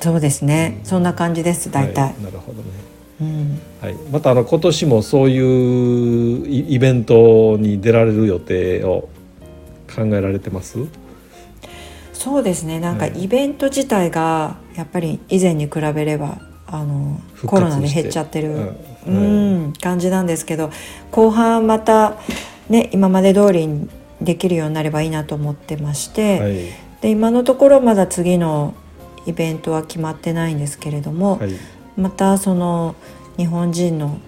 [0.00, 2.64] そうですね、そんな感じです大体、はいなるほどね。
[3.20, 3.58] うん。
[3.80, 9.08] はい、またあの今年もそういうイイベントに出られる予定を
[9.94, 10.78] 考えられてます？
[12.12, 12.78] そうですね。
[12.78, 13.24] なんかはい。
[13.24, 18.76] イベント自体がやっぱり以前に比べればあのコロナで減っちゃってる、う
[19.06, 20.70] うんん感じなんですけど
[21.10, 22.16] 後半また
[22.68, 23.88] ね今まで通りに
[24.20, 26.54] できるようになればいいなと思ってまして、はい。
[27.00, 28.74] で今のところまだ次の
[29.26, 31.50] イベントは決まってないんですけれども、はい、
[31.96, 32.94] またその
[33.36, 34.20] 日本人の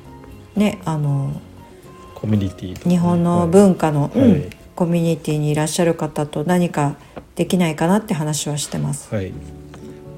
[0.56, 1.40] ねあの
[2.16, 2.90] コミュニティね。
[2.90, 6.96] 日本の文化の、はいうんはいコミュニティにいらっしゃる方と何か
[7.36, 9.14] できないかなって話はしてます。
[9.14, 9.32] はい、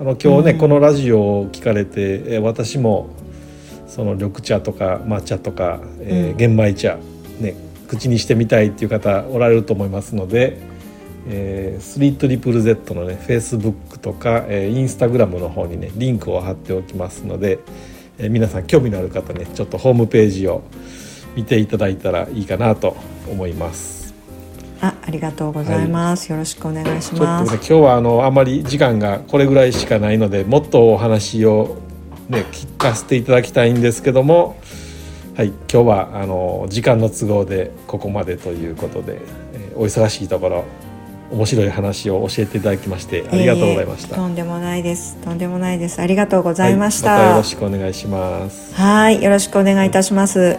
[0.01, 3.11] あの今日ね、うんこのラジオを聞かれて、えー私も
[3.87, 6.99] その緑茶とか抹茶とか、えーうん玄米茶
[7.41, 7.55] ね
[7.89, 10.59] 口にしてみたいっていう方おられると思いますので、
[11.29, 17.59] えー、スリートリプル Z のね Facebook とか、えー、Instagram の方にねリンクを貼っておきますので、
[18.19, 20.63] えー皆さん興味のある方ねちょっとホームページを
[21.37, 22.97] 見ていただいたらいいかなと
[23.31, 24.06] 思います。
[25.07, 31.77] あありがとうございます、はい、よろしくお願いします、ね、今日はあのあまり時間がこれぐらいしかないのでもっとお話を
[32.29, 34.61] ね聞かせていただきたいんですけども
[35.37, 39.21] はい今日はあの時間の都合でここまでということで、
[39.53, 40.65] えー、お忙しいところ
[41.31, 45.17] 面白い話を教えていただきましてありがとうございました、えー、とんでもないです。
[45.17, 46.01] とんでもないです。
[46.01, 48.75] ありがとうございました、はい、ま、よろしくお願いします。
[48.75, 50.59] はいよろしくお願いいたします、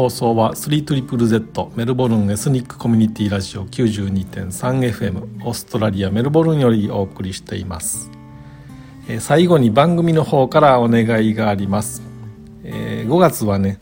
[0.00, 8.10] 放送は 3ZZZ メルボルンエスニックコミュニティラジオ 92.3FM オーストラリアメルボルンよりお送りしています、
[9.10, 12.00] えー、最後に番組の方からお願いがあります、
[12.64, 13.78] えー、5月はね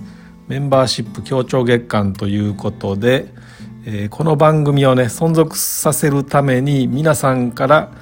[0.48, 3.32] メンバーシップ協調月間ということで、
[3.86, 7.92] えー、この番組をね存続させるために皆さんから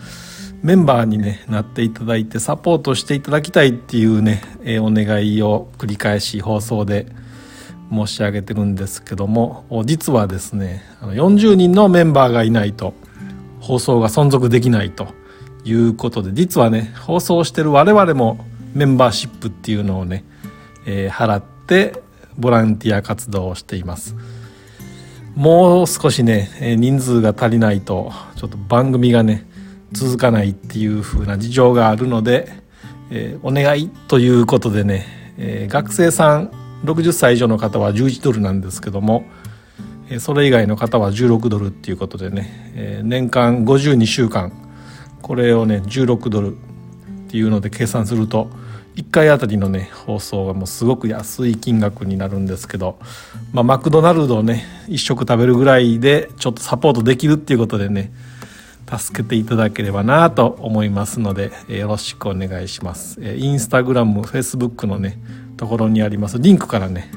[0.63, 7.15] メンバーに、ね、なっていただいてサポートしていただきたいっていうね、えー、お願いを繰り返し放送で
[7.91, 12.95] 申し上げてるんですけども実はですね40人のメンバーがいないと
[13.61, 15.09] 放送が存続できないと
[15.65, 18.39] いうことで実はね放送してる我々も
[18.75, 20.25] メンバーシップっていうのをね、
[20.87, 22.03] えー、払って
[22.39, 24.15] ボランティア活動をしています。
[25.35, 29.47] もう少しね人数が足りないとちょっと番組がね
[29.93, 32.49] 続かないっていう風な事情があるので、
[33.11, 39.25] えー、お願いということでね、えー、学生さん60歳以上の方は11ドルなんですけども
[40.21, 44.53] それ以外の方は16ドルっていうことでね年間52週間
[45.23, 46.61] これをね16ドルっ
[47.29, 48.49] ていうので計算すると
[48.95, 52.99] 1回あたりのね放送がもうすごく安い金額になるんですけど、
[53.53, 58.13] まあ、マクドナルドをね1食食べるぐらいでちょっとサポートできるっていうことでね
[58.89, 63.21] 助けていただければなと思いますのでよろしくお願いします。
[63.21, 65.19] インスタグラム、フェイスブックのね
[65.57, 66.39] ところにあります。
[66.39, 67.11] リンクからね、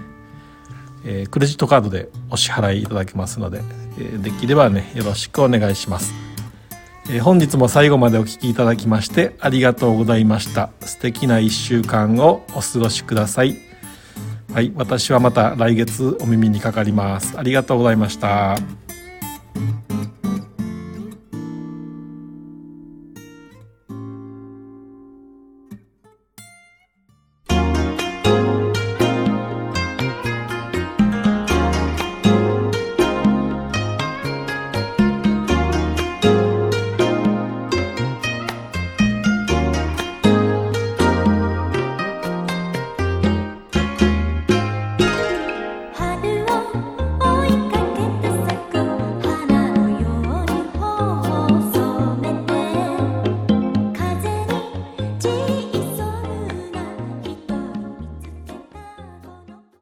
[1.05, 3.61] えー、クレジットカードでお支払いいただけますので、
[3.97, 6.13] えー、できればねよろしくお願いします、
[7.09, 10.69] えー、本日も最後までお聴きいただきましてありがとうございました。
[10.81, 13.57] 素敵な1週間をお過ごしください。
[14.53, 17.37] はい私はまた来月お耳にかかります。
[17.37, 18.88] ありがとうございました。